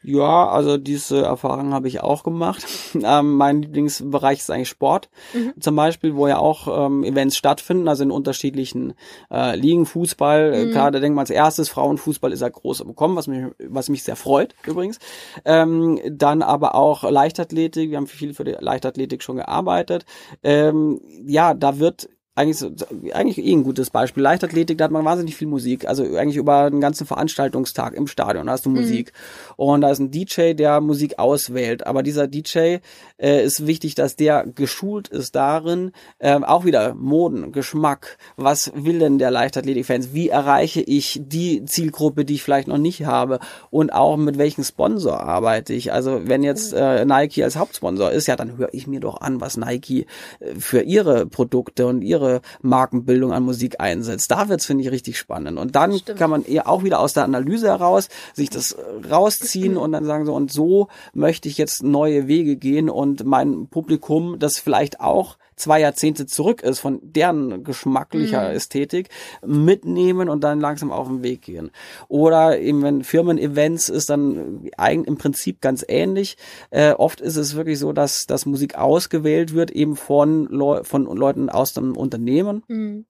[0.03, 2.65] Ja, also diese Erfahrung habe ich auch gemacht.
[3.03, 5.09] Ähm, mein Lieblingsbereich ist eigentlich Sport.
[5.33, 5.53] Mhm.
[5.59, 8.95] Zum Beispiel, wo ja auch ähm, Events stattfinden, also in unterschiedlichen
[9.31, 10.53] äh, Ligen, Fußball.
[10.53, 10.71] Äh, mhm.
[10.71, 13.89] Klar, da denkt man als erstes, Frauenfußball ist ja groß im Kommen, was mich, was
[13.89, 14.99] mich sehr freut übrigens.
[15.45, 20.05] Ähm, dann aber auch Leichtathletik, wir haben viel für die Leichtathletik schon gearbeitet.
[20.43, 22.71] Ähm, ja, da wird eigentlich, so,
[23.13, 24.21] eigentlich eh ein gutes Beispiel.
[24.21, 25.87] Leichtathletik, da hat man wahnsinnig viel Musik.
[25.87, 28.81] Also eigentlich über den ganzen Veranstaltungstag im Stadion hast du mhm.
[28.81, 29.11] Musik.
[29.55, 31.87] Und da ist ein DJ, der Musik auswählt.
[31.87, 32.77] Aber dieser DJ
[33.17, 38.19] äh, ist wichtig, dass der geschult ist darin, äh, auch wieder Moden, Geschmack.
[38.35, 40.13] Was will denn der Leichtathletik-Fans?
[40.13, 43.39] Wie erreiche ich die Zielgruppe, die ich vielleicht noch nicht habe?
[43.71, 45.91] Und auch mit welchem Sponsor arbeite ich?
[45.91, 49.41] Also wenn jetzt äh, Nike als Hauptsponsor ist, ja, dann höre ich mir doch an,
[49.41, 50.05] was Nike
[50.39, 54.31] äh, für ihre Produkte und ihre ihre Markenbildung an Musik einsetzt.
[54.31, 55.57] Da wird's finde ich richtig spannend.
[55.57, 56.19] Und dann Stimmt.
[56.19, 58.75] kann man eher auch wieder aus der Analyse heraus sich das
[59.09, 63.67] rausziehen und dann sagen so und so möchte ich jetzt neue Wege gehen und mein
[63.67, 68.55] Publikum, das vielleicht auch zwei Jahrzehnte zurück ist von deren geschmacklicher mhm.
[68.55, 69.09] Ästhetik,
[69.45, 71.71] mitnehmen und dann langsam auf den Weg gehen.
[72.07, 76.37] Oder eben wenn Firmen-Events ist dann eigentlich im Prinzip ganz ähnlich.
[76.69, 81.05] Äh, oft ist es wirklich so, dass, dass Musik ausgewählt wird eben von, Leu von
[81.05, 82.63] Leuten aus dem Unternehmen.
[82.67, 83.05] Mhm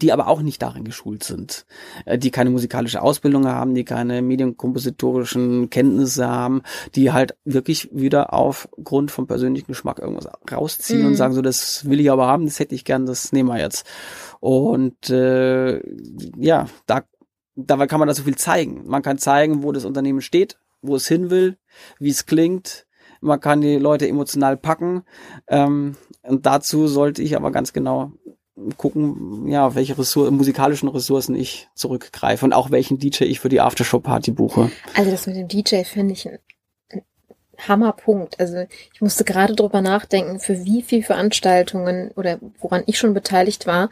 [0.00, 1.66] die aber auch nicht darin geschult sind,
[2.04, 6.62] äh, die keine musikalische Ausbildung haben, die keine medienkompositorischen Kenntnisse haben,
[6.94, 11.06] die halt wirklich wieder aufgrund vom persönlichen Geschmack irgendwas rausziehen mm.
[11.06, 11.16] und mhm.
[11.16, 13.84] sagen so, das will ich aber haben, das hätte ich gern, das nehmen wir jetzt.
[14.40, 15.80] Und äh,
[16.36, 17.02] ja, da
[17.54, 18.82] dabei kann man da so viel zeigen.
[18.86, 21.58] Man kann zeigen, wo das Unternehmen steht, wo es hin will,
[21.98, 22.86] wie es klingt.
[23.20, 25.02] Man kann die Leute emotional packen.
[25.48, 28.12] Ähm, und dazu sollte ich aber ganz genau
[28.76, 33.60] gucken, ja, welche Ressour musikalischen Ressourcen ich zurückgreife und auch welchen DJ ich für die
[33.60, 34.70] Aftershow-Party buche.
[34.94, 36.38] Also das mit dem DJ finde ich ein,
[36.90, 37.02] ein
[37.66, 38.38] Hammerpunkt.
[38.40, 43.66] Also ich musste gerade drüber nachdenken, für wie viele Veranstaltungen oder woran ich schon beteiligt
[43.66, 43.88] war,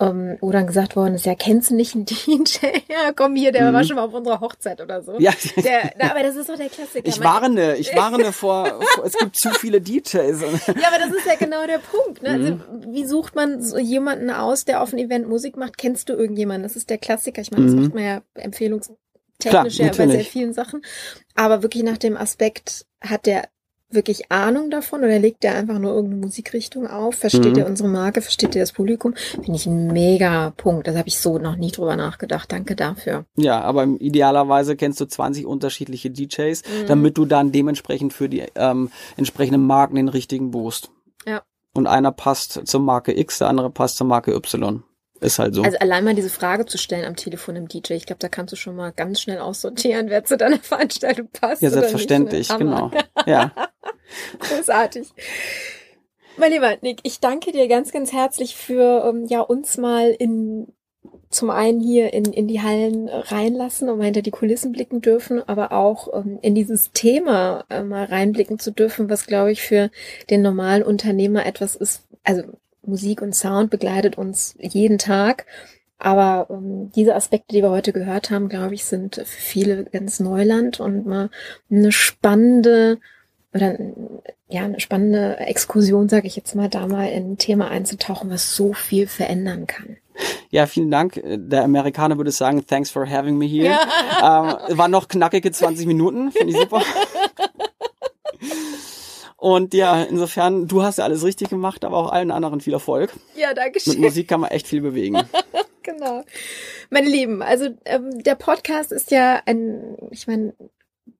[0.00, 2.66] ähm, wo dann gesagt worden ist, ja, kennst du nicht einen DJ?
[2.88, 3.74] Ja, komm hier, der mhm.
[3.74, 5.18] war schon mal auf unserer Hochzeit oder so.
[5.18, 5.32] Ja.
[5.56, 7.06] Der, na, aber das ist doch der Klassiker.
[7.06, 10.14] Ich warne, ich warne vor, es gibt zu viele DJs.
[10.14, 12.22] Ja, aber das ist ja genau der Punkt.
[12.22, 12.30] Ne?
[12.30, 12.94] Also, mhm.
[12.94, 15.78] wie sucht man so jemanden aus, der auf ein Event Musik macht?
[15.78, 16.62] Kennst du irgendjemanden?
[16.62, 17.40] Das ist der Klassiker.
[17.40, 17.82] Ich meine, das mhm.
[17.82, 18.98] macht man ja empfehlungstechnisch
[19.40, 20.82] Klar, ja bei sehr vielen Sachen.
[21.34, 23.48] Aber wirklich nach dem Aspekt, hat der
[23.90, 27.16] wirklich Ahnung davon oder legt er einfach nur irgendeine Musikrichtung auf?
[27.16, 27.58] Versteht mhm.
[27.58, 28.20] er unsere Marke?
[28.20, 29.14] Versteht er das Publikum?
[29.16, 30.86] Finde ich ein mega Punkt.
[30.86, 32.52] Das habe ich so noch nie drüber nachgedacht.
[32.52, 33.24] Danke dafür.
[33.36, 36.86] Ja, aber idealerweise kennst du 20 unterschiedliche DJs, mhm.
[36.86, 40.90] damit du dann dementsprechend für die ähm, entsprechenden Marken den richtigen Boost.
[41.26, 41.42] Ja.
[41.74, 44.82] Und einer passt zur Marke X, der andere passt zur Marke Y.
[45.20, 45.62] Ist halt so.
[45.62, 48.52] Also allein mal diese Frage zu stellen am Telefon im DJ, ich glaube, da kannst
[48.52, 51.62] du schon mal ganz schnell aussortieren, wer zu deiner Veranstaltung passt.
[51.62, 52.90] Ja, selbstverständlich, genau.
[53.26, 53.52] Ja.
[54.38, 55.08] Großartig.
[56.36, 60.72] Mein lieber Nick, ich danke dir ganz, ganz herzlich für ähm, ja uns mal in
[61.30, 65.46] zum einen hier in, in die Hallen reinlassen und mal hinter die Kulissen blicken dürfen,
[65.46, 69.90] aber auch ähm, in dieses Thema äh, mal reinblicken zu dürfen, was glaube ich für
[70.30, 72.04] den normalen Unternehmer etwas ist.
[72.24, 72.44] Also
[72.88, 75.46] Musik und Sound begleitet uns jeden Tag.
[75.98, 80.20] Aber ähm, diese Aspekte, die wir heute gehört haben, glaube ich, sind für viele ganz
[80.20, 81.30] Neuland und mal
[81.70, 82.98] eine spannende
[83.52, 83.76] oder
[84.48, 88.54] ja eine spannende Exkursion, sage ich jetzt mal, da mal in ein Thema einzutauchen, was
[88.54, 89.96] so viel verändern kann.
[90.50, 91.20] Ja, vielen Dank.
[91.24, 93.76] Der Amerikaner würde sagen, thanks for having me here.
[94.20, 94.60] Ja.
[94.68, 96.82] Ähm, war noch knackige 20 Minuten, finde ich super.
[99.40, 103.12] Und ja, insofern, du hast ja alles richtig gemacht, aber auch allen anderen viel Erfolg.
[103.36, 103.94] Ja, danke schön.
[103.94, 105.16] Mit Musik kann man echt viel bewegen.
[105.84, 106.24] genau.
[106.90, 110.54] Meine Lieben, also ähm, der Podcast ist ja ein, ich meine,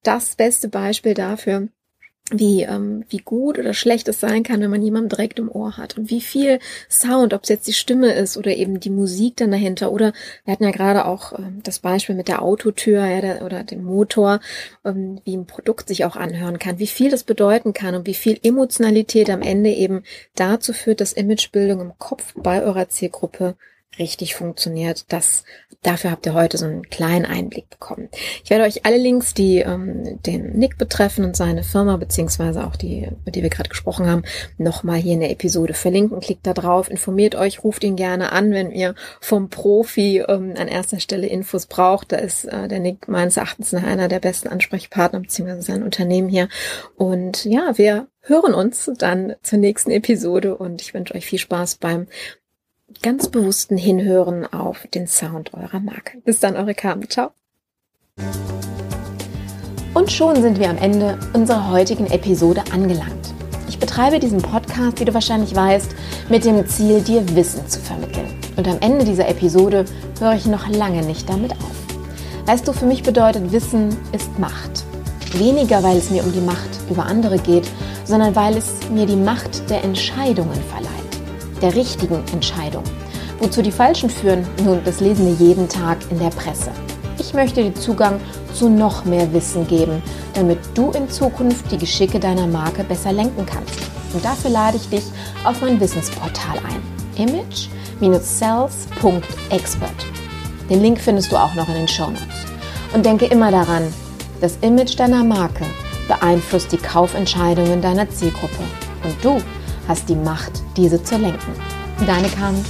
[0.03, 1.69] das beste Beispiel dafür,
[2.31, 5.77] wie, ähm, wie gut oder schlecht es sein kann, wenn man jemanden direkt im Ohr
[5.77, 5.97] hat.
[5.97, 6.59] Und wie viel
[6.89, 9.93] Sound, ob es jetzt die Stimme ist oder eben die Musik dann dahinter.
[9.93, 10.13] Oder
[10.45, 13.85] wir hatten ja gerade auch ähm, das Beispiel mit der Autotür ja, der, oder dem
[13.85, 14.41] Motor,
[14.85, 18.15] ähm, wie ein Produkt sich auch anhören kann, wie viel das bedeuten kann und wie
[18.15, 20.03] viel Emotionalität am Ende eben
[20.35, 23.57] dazu führt, dass Imagebildung im Kopf bei eurer Zielgruppe
[23.99, 25.13] richtig funktioniert.
[25.13, 25.45] Das,
[25.83, 28.09] dafür habt ihr heute so einen kleinen Einblick bekommen.
[28.45, 32.77] Ich werde euch alle Links, die ähm, den Nick betreffen und seine Firma, beziehungsweise auch
[32.77, 34.23] die, über die wir gerade gesprochen haben,
[34.57, 36.21] nochmal hier in der Episode verlinken.
[36.21, 40.69] Klickt da drauf, informiert euch, ruft ihn gerne an, wenn ihr vom Profi ähm, an
[40.69, 42.13] erster Stelle Infos braucht.
[42.13, 46.49] Da ist äh, der Nick meines Erachtens einer der besten Ansprechpartner, beziehungsweise sein Unternehmen hier.
[46.97, 51.77] Und ja, wir hören uns dann zur nächsten Episode und ich wünsche euch viel Spaß
[51.77, 52.07] beim
[53.03, 56.19] ganz bewussten Hinhören auf den Sound eurer Marke.
[56.25, 57.09] Bis dann, eure Carmen.
[57.09, 57.31] Ciao.
[59.95, 63.35] Und schon sind wir am Ende unserer heutigen Episode angelangt.
[63.69, 65.95] Ich betreibe diesen Podcast, wie du wahrscheinlich weißt,
[66.29, 68.27] mit dem Ziel, dir Wissen zu vermitteln.
[68.57, 69.85] Und am Ende dieser Episode
[70.19, 71.77] höre ich noch lange nicht damit auf.
[72.47, 74.85] Weißt du, für mich bedeutet Wissen ist Macht.
[75.35, 77.69] Weniger, weil es mir um die Macht über andere geht,
[78.05, 80.98] sondern weil es mir die Macht der Entscheidungen verleiht
[81.63, 82.85] der richtigen Entscheidung.
[83.39, 86.71] Wozu die falschen führen, nun, das lesen wir jeden Tag in der Presse.
[87.19, 88.19] Ich möchte dir Zugang
[88.55, 90.03] zu noch mehr Wissen geben,
[90.35, 93.79] damit du in Zukunft die Geschicke deiner Marke besser lenken kannst.
[94.15, 95.05] Und dafür lade ich dich
[95.45, 96.83] auf mein Wissensportal ein.
[97.17, 100.07] image-sales.expert.
[100.71, 102.47] Den Link findest du auch noch in den Show Notes.
[102.95, 103.93] Und denke immer daran,
[104.41, 105.65] das Image deiner Marke
[106.07, 108.63] beeinflusst die Kaufentscheidungen deiner Zielgruppe.
[109.05, 109.43] Und du
[109.89, 111.53] hast die Macht, diese zu lenken.
[112.07, 112.65] Deine Carmen.